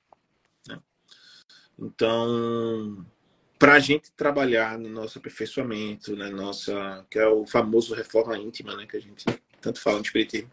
Né? 0.68 0.80
Então, 1.80 3.06
para 3.58 3.74
a 3.74 3.80
gente 3.80 4.12
trabalhar 4.12 4.78
no 4.78 4.90
nosso 4.90 5.18
aperfeiçoamento, 5.18 6.16
né, 6.16 6.30
nossa, 6.30 7.06
que 7.10 7.18
é 7.18 7.28
o 7.28 7.46
famoso 7.46 7.96
reforma 7.96 8.38
íntima, 8.38 8.76
né, 8.76 8.86
que 8.86 8.98
a 8.98 9.02
gente 9.02 9.26
tanto 9.62 9.80
fala 9.80 9.98
no 9.98 10.04
espiritismo, 10.04 10.52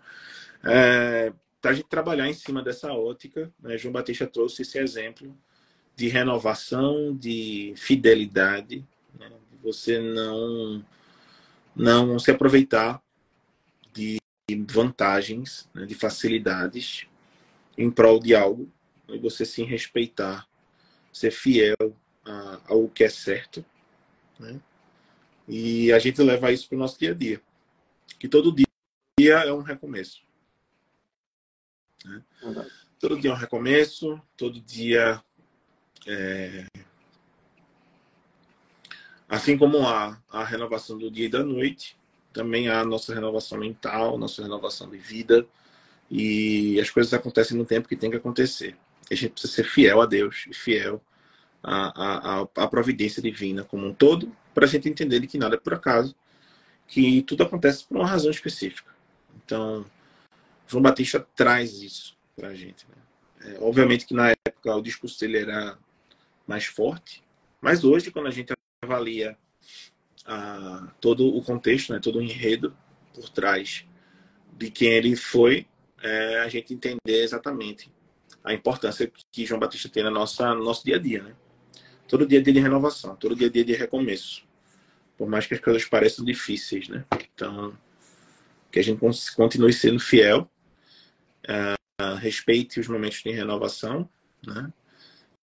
é, 0.65 1.33
para 1.61 1.73
a 1.73 1.75
gente 1.75 1.89
trabalhar 1.89 2.29
em 2.29 2.35
cima 2.35 2.63
dessa 2.63 2.93
ótica, 2.93 3.53
né, 3.61 3.77
João 3.77 3.93
Batista 3.93 4.27
trouxe 4.27 4.63
esse 4.63 4.79
exemplo 4.79 5.37
de 5.97 6.09
renovação, 6.09 7.15
de 7.15 7.75
fidelidade, 7.77 8.77
de 8.77 8.87
você 9.63 9.99
não 9.99 10.85
não 11.75 12.19
se 12.19 12.31
aproveitar 12.31 13.03
de 13.93 14.19
vantagens, 14.69 15.69
né, 15.73 15.87
de 15.87 15.95
facilidades 15.95 17.07
em 17.79 17.91
prol 17.91 18.19
de 18.19 18.35
algo, 18.35 18.71
e 19.09 19.19
você 19.19 19.45
sim 19.45 19.65
respeitar, 19.65 20.47
ser 21.13 21.31
fiel 21.31 21.77
ao 22.67 22.89
que 22.89 23.05
é 23.05 23.09
certo, 23.09 23.65
né? 24.39 24.61
E 25.49 25.93
a 25.93 25.99
gente 25.99 26.23
leva 26.23 26.53
isso 26.53 26.69
para 26.69 26.77
o 26.77 26.79
nosso 26.79 26.99
dia 26.99 27.11
a 27.11 27.15
dia, 27.15 27.41
que 28.19 28.29
todo 28.29 28.55
dia 28.55 28.67
é 29.19 29.53
um 29.53 29.63
recomeço. 29.63 30.23
Né? 32.05 32.23
Todo 32.99 33.19
dia 33.19 33.31
é 33.31 33.35
um 33.35 33.37
recomeço, 33.37 34.21
todo 34.37 34.61
dia 34.61 35.23
é... 36.07 36.67
assim 39.31 39.57
como 39.57 39.87
há 39.87 40.21
a 40.29 40.43
renovação 40.43 40.99
do 40.99 41.09
dia 41.09 41.27
e 41.27 41.29
da 41.29 41.45
noite, 41.45 41.97
também 42.33 42.69
há 42.69 42.81
a 42.81 42.85
nossa 42.85 43.15
renovação 43.15 43.57
mental, 43.59 44.19
nossa 44.19 44.43
renovação 44.43 44.91
de 44.91 44.99
vida, 44.99 45.47
e 46.11 46.81
as 46.81 46.91
coisas 46.91 47.15
acontecem 47.15 47.57
no 47.57 47.65
tempo 47.65 47.89
que 47.89 47.95
tem 47.95 48.11
que 48.11 48.17
acontecer. 48.17 48.77
A 49.09 49.15
gente 49.15 49.31
precisa 49.31 49.53
ser 49.53 49.65
fiel 49.65 50.01
a 50.01 50.07
Deus 50.07 50.47
e 50.51 50.55
fiel 50.55 51.01
à, 51.63 52.41
à, 52.41 52.49
à 52.57 52.67
providência 52.67 53.23
divina 53.23 53.63
como 53.63 53.87
um 53.87 53.95
todo, 53.95 54.35
para 54.53 54.67
a 54.67 54.69
gente 54.69 54.89
entender 54.89 55.25
que 55.29 55.39
nada 55.39 55.55
é 55.55 55.59
por 55.59 55.75
acaso, 55.75 56.15
que 56.89 57.23
tudo 57.23 57.45
acontece 57.45 57.85
por 57.85 57.99
uma 57.99 58.07
razão 58.07 58.33
específica. 58.33 58.91
Então, 59.45 59.87
João 60.67 60.83
Batista 60.83 61.25
traz 61.37 61.81
isso 61.83 62.17
para 62.35 62.49
a 62.49 62.55
gente. 62.55 62.85
Né? 62.89 63.53
É, 63.53 63.59
obviamente 63.61 64.07
que 64.07 64.15
na 64.15 64.31
época 64.31 64.75
o 64.75 64.83
discurso 64.83 65.21
dele 65.21 65.39
era 65.39 65.79
mais 66.49 66.65
forte, 66.65 67.23
mas 67.61 67.85
hoje, 67.85 68.11
quando 68.11 68.27
a 68.27 68.31
gente 68.33 68.53
avalia 68.83 69.37
a, 70.25 70.93
todo 71.01 71.27
o 71.27 71.43
contexto, 71.43 71.93
né, 71.93 72.01
todo 72.01 72.19
o 72.19 72.23
enredo 72.23 72.75
por 73.15 73.29
trás 73.29 73.85
de 74.57 74.71
quem 74.71 74.93
ele 74.93 75.15
foi, 75.17 75.67
é, 76.03 76.41
a 76.41 76.49
gente 76.49 76.73
entender 76.73 77.23
exatamente 77.23 77.93
a 78.43 78.55
importância 78.55 79.11
que 79.31 79.45
João 79.45 79.61
Batista 79.61 79.89
tem 79.89 80.03
na 80.03 80.11
nossa, 80.11 80.55
no 80.55 80.65
nosso 80.65 80.85
dia 80.85 80.97
a 80.97 80.99
dia. 80.99 81.23
Né? 81.23 81.35
Todo 82.09 82.27
dia 82.27 82.39
é 82.39 82.43
dia 82.43 82.55
de 82.55 82.61
renovação, 82.61 83.15
todo 83.17 83.37
dia 83.37 83.49
é 83.49 83.51
dia 83.51 83.65
de 83.65 83.75
recomeço. 83.75 84.45
Por 85.17 85.29
mais 85.29 85.47
que 85.47 85.55
as 85.55 85.61
coisas 85.61 85.85
pareçam 85.85 86.25
difíceis. 86.25 86.89
Né? 86.89 87.05
Então, 87.35 87.77
que 88.73 88.79
a 88.79 88.83
gente 88.83 89.01
continue 89.37 89.73
sendo 89.75 90.01
fiel, 90.01 90.51
uh, 91.47 92.15
respeite 92.17 92.81
os 92.81 92.89
momentos 92.89 93.23
de 93.23 93.31
renovação 93.31 94.09
né? 94.47 94.73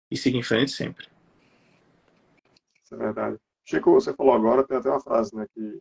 e 0.09 0.17
siga 0.17 0.37
em 0.37 0.43
frente 0.43 0.71
sempre. 0.71 1.07
Isso 2.87 2.95
é 2.95 2.97
verdade. 2.99 3.37
Chico, 3.65 3.91
você 3.91 4.13
falou 4.13 4.33
agora, 4.33 4.65
tem 4.65 4.77
até 4.77 4.89
uma 4.89 5.01
frase, 5.01 5.35
né, 5.35 5.45
que 5.53 5.77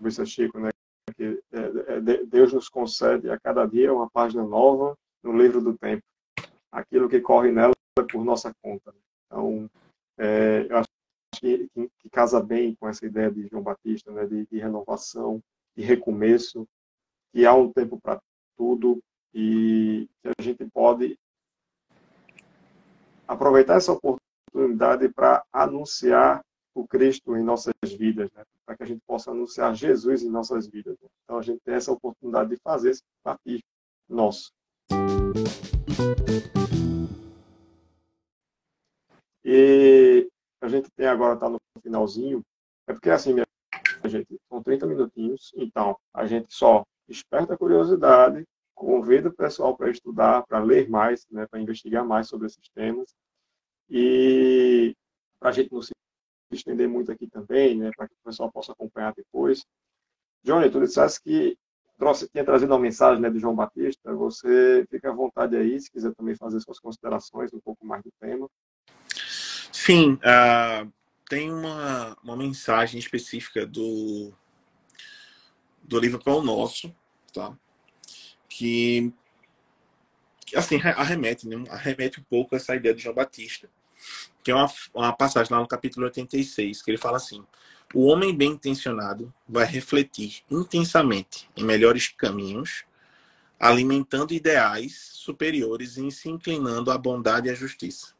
o 0.00 0.26
Chico, 0.26 0.58
né, 0.58 0.70
que 1.14 1.40
é, 1.52 1.94
é, 1.94 2.24
Deus 2.26 2.52
nos 2.52 2.68
concede 2.68 3.30
a 3.30 3.38
cada 3.38 3.64
dia 3.66 3.94
uma 3.94 4.10
página 4.10 4.42
nova 4.42 4.98
no 5.22 5.40
livro 5.40 5.60
do 5.60 5.78
tempo. 5.78 6.02
Aquilo 6.72 7.08
que 7.08 7.20
corre 7.20 7.52
nela 7.52 7.72
é 7.96 8.02
por 8.02 8.24
nossa 8.24 8.52
conta. 8.60 8.92
Então, 9.26 9.70
é, 10.18 10.66
eu 10.68 10.78
acho 10.78 10.88
que, 11.36 11.68
que, 11.68 11.88
que, 12.00 12.10
casa 12.10 12.42
bem 12.42 12.74
com 12.74 12.88
essa 12.88 13.06
ideia 13.06 13.30
de 13.30 13.46
João 13.46 13.62
Batista, 13.62 14.10
né, 14.10 14.26
de, 14.26 14.44
de 14.46 14.58
renovação, 14.58 15.40
de 15.76 15.84
recomeço, 15.84 16.66
que 17.32 17.46
há 17.46 17.54
um 17.54 17.72
tempo 17.72 17.96
para 18.00 18.20
tudo 18.56 19.00
e 19.32 20.08
que 20.20 20.28
a 20.36 20.42
gente 20.42 20.68
pode 20.74 21.16
aproveitar 23.28 23.76
essa 23.76 23.92
oportunidade 23.92 24.29
para 25.14 25.44
anunciar 25.52 26.44
o 26.74 26.86
Cristo 26.86 27.36
em 27.36 27.42
nossas 27.42 27.74
vidas, 27.82 28.30
né? 28.32 28.42
para 28.64 28.76
que 28.76 28.82
a 28.82 28.86
gente 28.86 29.02
possa 29.06 29.30
anunciar 29.30 29.74
Jesus 29.74 30.22
em 30.22 30.30
nossas 30.30 30.68
vidas. 30.68 30.96
Né? 31.00 31.08
Então 31.24 31.38
a 31.38 31.42
gente 31.42 31.60
tem 31.64 31.74
essa 31.74 31.92
oportunidade 31.92 32.50
de 32.50 32.56
fazer 32.56 32.90
esse 32.90 33.02
desafio 33.18 33.60
nosso. 34.08 34.52
E 39.44 40.28
a 40.60 40.68
gente 40.68 40.90
tem 40.92 41.06
agora, 41.06 41.34
está 41.34 41.48
no 41.48 41.58
finalzinho, 41.82 42.42
é 42.86 42.92
porque 42.92 43.10
assim, 43.10 43.32
minha 43.32 43.46
gente, 44.08 44.40
são 44.48 44.62
30 44.62 44.86
minutinhos, 44.86 45.52
então 45.56 45.96
a 46.14 46.26
gente 46.26 46.52
só 46.52 46.84
esperta 47.08 47.54
a 47.54 47.58
curiosidade, 47.58 48.44
convida 48.74 49.28
o 49.28 49.34
pessoal 49.34 49.76
para 49.76 49.90
estudar, 49.90 50.44
para 50.46 50.58
ler 50.60 50.88
mais, 50.88 51.26
né, 51.30 51.46
para 51.46 51.60
investigar 51.60 52.04
mais 52.04 52.28
sobre 52.28 52.46
esses 52.46 52.68
temas, 52.74 53.14
e 53.90 54.94
para 55.40 55.50
a 55.50 55.52
gente 55.52 55.72
não 55.72 55.82
se 55.82 55.90
estender 56.52 56.88
muito 56.88 57.10
aqui 57.10 57.26
também, 57.26 57.76
né, 57.76 57.90
para 57.96 58.06
que 58.06 58.14
o 58.14 58.24
pessoal 58.24 58.50
possa 58.52 58.72
acompanhar 58.72 59.12
depois. 59.14 59.64
Johnny, 60.44 60.70
tu 60.70 60.80
disseste 60.80 61.20
que 61.22 61.58
trouxe, 61.98 62.28
tinha 62.28 62.44
trazido 62.44 62.72
uma 62.72 62.78
mensagem 62.78 63.20
né, 63.20 63.28
de 63.28 63.38
João 63.38 63.54
Batista. 63.54 64.14
Você 64.14 64.86
fica 64.90 65.10
à 65.10 65.14
vontade 65.14 65.56
aí, 65.56 65.78
se 65.80 65.90
quiser 65.90 66.14
também 66.14 66.36
fazer 66.36 66.60
suas 66.60 66.78
considerações 66.78 67.52
um 67.52 67.60
pouco 67.60 67.84
mais 67.84 68.02
do 68.02 68.10
tema. 68.20 68.48
Sim, 69.72 70.14
uh, 70.14 70.90
tem 71.28 71.52
uma, 71.52 72.16
uma 72.22 72.36
mensagem 72.36 72.98
específica 72.98 73.66
do, 73.66 74.32
do 75.82 75.98
livro 75.98 76.22
Pão 76.22 76.42
Nosso, 76.42 76.94
tá? 77.32 77.56
que, 78.48 79.12
que 80.44 80.56
assim, 80.56 80.80
arremete, 80.82 81.48
né? 81.48 81.56
arremete 81.70 82.20
um 82.20 82.24
pouco 82.24 82.56
essa 82.56 82.74
ideia 82.74 82.94
de 82.94 83.02
João 83.02 83.14
Batista 83.14 83.68
tem 84.42 84.54
uma, 84.54 84.70
uma 84.94 85.12
passagem 85.12 85.52
lá 85.52 85.60
no 85.60 85.68
capítulo 85.68 86.06
86, 86.06 86.82
que 86.82 86.90
ele 86.90 86.98
fala 86.98 87.16
assim: 87.16 87.44
O 87.94 88.06
homem 88.06 88.34
bem 88.34 88.52
intencionado 88.52 89.32
vai 89.48 89.66
refletir 89.66 90.42
intensamente 90.50 91.48
em 91.56 91.64
melhores 91.64 92.08
caminhos, 92.08 92.84
alimentando 93.58 94.32
ideais 94.32 95.10
superiores 95.12 95.96
e 95.96 96.10
se 96.10 96.28
inclinando 96.28 96.90
à 96.90 96.98
bondade 96.98 97.48
e 97.48 97.50
à 97.50 97.54
justiça. 97.54 98.14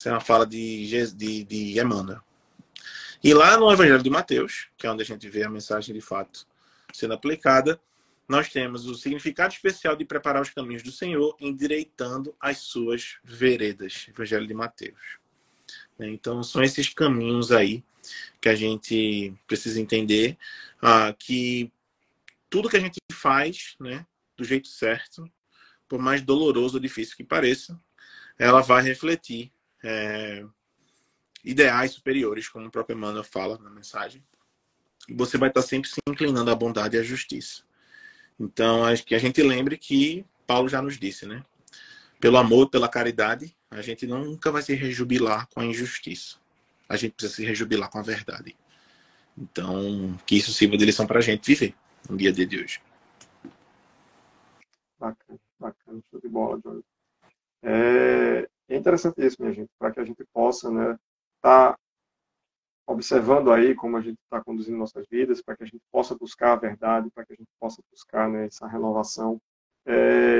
Essa 0.00 0.08
é 0.08 0.12
uma 0.12 0.20
fala 0.20 0.46
de, 0.46 0.88
de, 1.14 1.44
de 1.44 1.78
Emmanuel. 1.78 2.22
E 3.22 3.34
lá 3.34 3.58
no 3.58 3.70
Evangelho 3.70 4.02
de 4.02 4.08
Mateus, 4.08 4.68
que 4.78 4.86
é 4.86 4.90
onde 4.90 5.02
a 5.02 5.06
gente 5.06 5.28
vê 5.28 5.42
a 5.42 5.50
mensagem 5.50 5.94
de 5.94 6.00
fato 6.00 6.46
sendo 6.92 7.12
aplicada, 7.12 7.78
nós 8.30 8.48
temos 8.48 8.86
o 8.86 8.94
significado 8.94 9.52
especial 9.52 9.96
de 9.96 10.04
preparar 10.04 10.40
os 10.40 10.50
caminhos 10.50 10.84
do 10.84 10.92
Senhor, 10.92 11.36
endireitando 11.40 12.32
as 12.38 12.58
suas 12.58 13.16
veredas. 13.24 14.06
Evangelho 14.08 14.46
de 14.46 14.54
Mateus. 14.54 15.18
Então, 15.98 16.40
são 16.44 16.62
esses 16.62 16.88
caminhos 16.90 17.50
aí 17.50 17.82
que 18.40 18.48
a 18.48 18.54
gente 18.54 19.34
precisa 19.48 19.80
entender 19.80 20.38
ah, 20.80 21.12
que 21.12 21.72
tudo 22.48 22.68
que 22.68 22.76
a 22.76 22.80
gente 22.80 23.00
faz, 23.12 23.74
né, 23.80 24.06
do 24.36 24.44
jeito 24.44 24.68
certo, 24.68 25.28
por 25.88 25.98
mais 25.98 26.22
doloroso 26.22 26.76
ou 26.76 26.80
difícil 26.80 27.16
que 27.16 27.24
pareça, 27.24 27.76
ela 28.38 28.60
vai 28.60 28.80
refletir 28.80 29.52
é, 29.82 30.46
ideais 31.42 31.90
superiores, 31.90 32.48
como 32.48 32.68
o 32.68 32.70
próprio 32.70 32.96
Emmanuel 32.96 33.24
fala 33.24 33.58
na 33.58 33.70
mensagem. 33.70 34.24
E 35.08 35.14
você 35.14 35.36
vai 35.36 35.48
estar 35.48 35.62
sempre 35.62 35.90
se 35.90 35.98
inclinando 36.08 36.48
à 36.48 36.54
bondade 36.54 36.96
e 36.96 37.00
à 37.00 37.02
justiça. 37.02 37.68
Então, 38.40 38.86
acho 38.86 39.04
que 39.04 39.14
a 39.14 39.18
gente 39.18 39.42
lembre 39.42 39.76
que 39.76 40.24
Paulo 40.46 40.66
já 40.66 40.80
nos 40.80 40.98
disse, 40.98 41.26
né? 41.26 41.44
Pelo 42.18 42.38
amor, 42.38 42.70
pela 42.70 42.88
caridade, 42.88 43.54
a 43.70 43.82
gente 43.82 44.06
nunca 44.06 44.50
vai 44.50 44.62
se 44.62 44.74
rejubilar 44.74 45.46
com 45.48 45.60
a 45.60 45.66
injustiça. 45.66 46.38
A 46.88 46.96
gente 46.96 47.12
precisa 47.12 47.36
se 47.36 47.44
rejubilar 47.44 47.90
com 47.90 47.98
a 47.98 48.02
verdade. 48.02 48.56
Então, 49.36 50.18
que 50.24 50.36
isso 50.36 50.52
sirva 50.52 50.78
de 50.78 50.86
lição 50.86 51.06
para 51.06 51.18
a 51.18 51.22
gente 51.22 51.46
viver 51.46 51.74
no 52.08 52.16
dia 52.16 52.32
de 52.32 52.58
hoje. 52.58 52.80
Bacana, 54.98 55.38
bacana, 55.58 56.00
show 56.10 56.20
de 56.20 56.28
bola, 56.28 56.58
Jorge. 56.64 56.84
É, 57.62 58.48
é 58.70 58.76
interessante 58.76 59.24
isso, 59.24 59.36
minha 59.38 59.52
gente, 59.52 59.70
para 59.78 59.90
que 59.92 60.00
a 60.00 60.04
gente 60.04 60.24
possa, 60.32 60.70
né, 60.70 60.98
tá 61.42 61.78
observando 62.90 63.52
aí 63.52 63.74
como 63.74 63.96
a 63.96 64.00
gente 64.00 64.18
está 64.24 64.42
conduzindo 64.42 64.76
nossas 64.76 65.06
vidas, 65.08 65.40
para 65.40 65.56
que 65.56 65.62
a 65.62 65.66
gente 65.66 65.80
possa 65.92 66.14
buscar 66.16 66.52
a 66.52 66.56
verdade, 66.56 67.08
para 67.14 67.24
que 67.24 67.34
a 67.34 67.36
gente 67.36 67.48
possa 67.58 67.80
buscar 67.90 68.28
né, 68.28 68.46
essa 68.46 68.66
renovação. 68.66 69.38
É, 69.86 70.38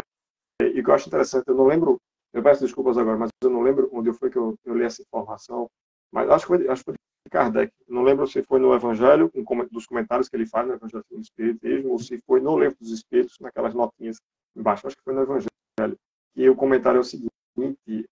e 0.63 0.83
eu 0.85 0.93
acho 0.93 1.09
interessante, 1.09 1.49
eu 1.49 1.55
não 1.55 1.67
lembro 1.67 1.99
Eu 2.33 2.43
peço 2.43 2.63
desculpas 2.63 2.99
agora, 2.99 3.17
mas 3.17 3.31
eu 3.43 3.51
não 3.51 3.63
lembro 3.63 3.89
onde 3.93 4.13
foi 4.13 4.31
que 4.31 4.37
eu, 4.37 4.57
eu 4.65 4.75
li 4.75 4.85
essa 4.85 5.03
informação. 5.03 5.69
Mas 6.13 6.29
acho 6.29 6.45
que 6.45 6.49
foi, 6.49 6.69
acho 6.69 6.83
que 6.83 6.91
foi 6.91 6.95
de 6.95 7.31
Kardec. 7.31 7.73
Não 7.89 8.03
lembro 8.03 8.27
se 8.27 8.43
foi 8.43 8.59
no 8.59 8.75
Evangelho, 8.75 9.31
um, 9.35 9.45
dos 9.71 9.87
comentários 9.87 10.29
que 10.29 10.37
ele 10.37 10.47
faz 10.47 10.67
no 10.67 10.75
Evangelho 10.75 11.05
do 11.11 11.21
Espiritismo, 11.21 11.93
ou 11.93 11.99
se 11.99 12.19
foi 12.19 12.41
no 12.41 12.59
Livro 12.59 12.77
dos 12.81 12.91
Espíritos, 12.91 13.39
naquelas 13.41 13.75
notinhas 13.75 14.17
embaixo. 14.57 14.87
Acho 14.87 14.97
que 14.97 15.03
foi 15.05 15.15
no 15.15 15.23
Evangelho. 15.23 15.97
E 16.37 16.49
o 16.49 16.57
comentário 16.57 16.99
é 16.99 17.01
o 17.01 17.05
seguinte, 17.05 17.31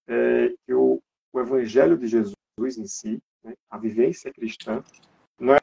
é 0.06 0.54
que 0.64 0.74
o, 0.74 1.00
o 1.32 1.40
Evangelho 1.40 1.96
de 1.96 2.06
Jesus 2.06 2.34
em 2.76 2.86
si, 2.86 3.20
né, 3.48 3.54
a 3.70 3.78
vivência 3.78 4.32
cristã, 4.32 4.82
não 5.38 5.54
é, 5.54 5.60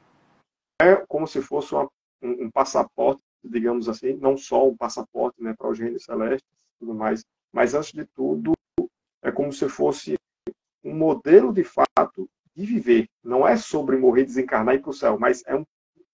é 0.80 0.96
como 1.06 1.26
se 1.26 1.40
fosse 1.40 1.74
uma, 1.74 1.88
um, 2.22 2.44
um, 2.44 2.50
passaporte, 2.50 3.22
digamos 3.44 3.88
assim, 3.88 4.14
não 4.14 4.36
só 4.36 4.68
um 4.68 4.76
passaporte 4.76 5.42
né, 5.42 5.54
para 5.56 5.70
os 5.70 5.78
reinos 5.78 6.04
celestes 6.04 6.48
e 6.48 6.78
tudo 6.80 6.94
mais, 6.94 7.24
mas 7.52 7.74
antes 7.74 7.92
de 7.92 8.04
tudo 8.06 8.52
é 9.22 9.30
como 9.30 9.52
se 9.52 9.68
fosse 9.68 10.16
um 10.84 10.94
modelo 10.94 11.52
de 11.52 11.64
fato 11.64 12.28
de 12.54 12.64
viver. 12.64 13.08
Não 13.22 13.46
é 13.46 13.56
sobre 13.56 13.96
morrer, 13.96 14.24
desencarnar 14.24 14.74
e 14.74 14.78
ir 14.78 14.80
para 14.80 14.90
o 14.90 14.94
céu, 14.94 15.18
mas 15.18 15.42
é 15.46 15.56
um, 15.56 15.64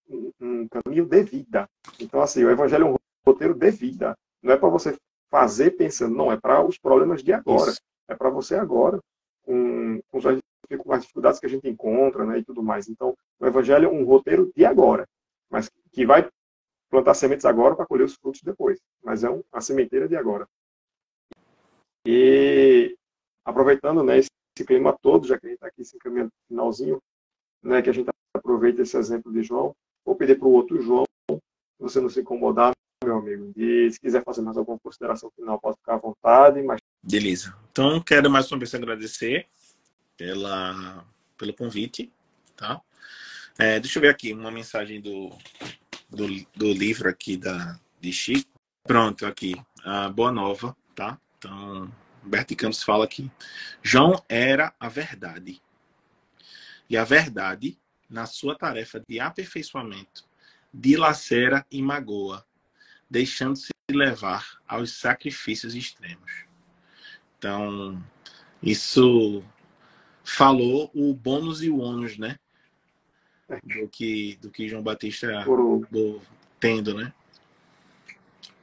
um, 0.08 0.32
um, 0.40 0.68
caminho 0.68 1.06
de 1.06 1.22
vida. 1.22 1.68
Então, 2.00 2.20
assim, 2.20 2.42
o 2.42 2.50
Evangelho 2.50 2.86
é 2.86 2.90
um 2.90 2.96
roteiro 3.26 3.54
de 3.54 3.70
vida. 3.70 4.16
Não 4.42 4.52
é 4.52 4.56
para 4.56 4.68
você 4.68 4.96
fazer 5.30 5.72
pensando, 5.72 6.14
não, 6.14 6.32
é 6.32 6.38
para 6.38 6.64
os 6.64 6.78
problemas 6.78 7.22
de 7.22 7.32
agora. 7.32 7.70
Isso. 7.70 7.80
É 8.08 8.14
para 8.14 8.30
você 8.30 8.56
agora, 8.56 8.98
com, 9.44 10.00
com, 10.10 10.20
com, 10.78 10.92
as 10.92 11.02
dificuldades 11.02 11.40
que 11.40 11.46
a 11.46 11.48
gente 11.48 11.68
encontra 11.68 12.24
né, 12.24 12.38
e 12.38 12.44
tudo 12.44 12.62
mais. 12.62 12.88
Então, 12.88 13.16
o 13.38 13.46
Evangelho 13.46 13.86
é 13.86 13.88
um 13.88 14.04
roteiro 14.04 14.52
de 14.56 14.64
agora, 14.64 15.08
mas 15.50 15.70
que 15.92 16.06
vai 16.06 16.28
plantar 16.90 17.14
sementes 17.14 17.44
agora 17.44 17.74
para 17.74 17.86
colher 17.86 18.04
os 18.04 18.14
frutos 18.14 18.42
depois. 18.42 18.80
Mas 19.02 19.24
é 19.24 19.30
um, 19.30 19.42
a 19.52 19.60
sementeira 19.60 20.08
de 20.08 20.16
agora. 20.16 20.46
E 22.06 22.96
aproveitando 23.44 24.02
né, 24.02 24.18
esse, 24.18 24.30
esse 24.56 24.66
clima 24.66 24.96
todo, 25.00 25.26
já 25.26 25.38
que 25.38 25.46
a 25.46 25.48
gente 25.48 25.56
está 25.56 25.66
aqui 25.68 25.84
se 25.84 25.96
encaminhando 25.96 26.30
finalzinho, 26.48 27.00
né, 27.62 27.80
que 27.80 27.90
a 27.90 27.92
gente 27.92 28.08
aproveita 28.34 28.82
esse 28.82 28.96
exemplo 28.96 29.32
de 29.32 29.42
João, 29.42 29.74
vou 30.04 30.16
pedir 30.16 30.38
para 30.38 30.48
o 30.48 30.52
outro 30.52 30.80
João, 30.80 31.04
você 31.78 32.00
não 32.00 32.08
se 32.08 32.20
incomodar, 32.20 32.72
meu 33.04 33.18
amigo, 33.18 33.52
e 33.56 33.90
se 33.90 33.98
quiser 33.98 34.22
fazer 34.22 34.42
mais 34.42 34.56
alguma 34.56 34.78
consideração 34.78 35.30
final, 35.34 35.60
pode 35.60 35.76
ficar 35.78 35.94
à 35.94 35.98
vontade. 35.98 36.62
Mas... 36.62 36.80
Beleza. 37.02 37.56
Então, 37.70 38.00
quero 38.00 38.30
mais 38.30 38.50
uma 38.50 38.58
vez 38.58 38.74
agradecer 38.74 39.46
pela, 40.22 41.04
pelo 41.36 41.52
convite, 41.52 42.12
tá? 42.56 42.80
É, 43.58 43.80
deixa 43.80 43.98
eu 43.98 44.02
ver 44.02 44.10
aqui 44.10 44.32
uma 44.32 44.52
mensagem 44.52 45.00
do, 45.00 45.36
do, 46.08 46.28
do 46.54 46.72
livro 46.72 47.08
aqui 47.08 47.36
da, 47.36 47.76
de 48.00 48.12
Chico. 48.12 48.48
Pronto, 48.84 49.26
aqui. 49.26 49.60
Boa 50.14 50.30
nova, 50.30 50.76
tá? 50.94 51.18
Então, 51.36 51.92
Humberto 52.24 52.54
Campos 52.54 52.84
fala 52.84 53.04
aqui. 53.04 53.28
João 53.82 54.24
era 54.28 54.72
a 54.78 54.88
verdade. 54.88 55.60
E 56.88 56.96
a 56.96 57.02
verdade, 57.02 57.76
na 58.08 58.24
sua 58.24 58.56
tarefa 58.56 59.02
de 59.08 59.18
aperfeiçoamento, 59.18 60.24
dilacera 60.72 61.66
e 61.68 61.82
magoa, 61.82 62.46
deixando-se 63.10 63.70
levar 63.90 64.60
aos 64.68 64.92
sacrifícios 64.92 65.74
extremos. 65.74 66.44
Então, 67.36 68.00
isso 68.62 69.42
falou 70.24 70.90
o 70.94 71.12
bônus 71.14 71.62
e 71.62 71.70
o 71.70 71.78
ônus, 71.78 72.18
né? 72.18 72.36
Do 73.64 73.88
que, 73.88 74.38
do 74.40 74.50
que 74.50 74.68
João 74.68 74.82
Batista 74.82 75.44
do, 75.90 76.20
tendo, 76.58 76.94
né? 76.94 77.12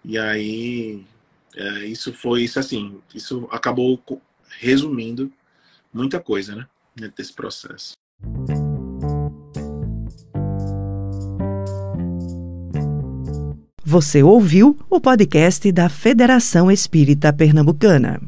E 0.04 0.18
aí 0.18 1.06
é, 1.56 1.86
isso 1.86 2.14
foi 2.14 2.44
isso 2.44 2.60
assim, 2.60 3.00
isso 3.14 3.48
acabou 3.52 4.02
resumindo 4.60 5.32
muita 5.94 6.20
coisa, 6.20 6.56
né, 6.56 7.12
desse 7.16 7.34
processo. 7.34 7.94
Você 13.84 14.22
ouviu 14.22 14.78
o 14.88 15.02
podcast 15.02 15.72
da 15.72 15.90
Federação 15.90 16.70
Espírita 16.70 17.34
Pernambucana. 17.34 18.22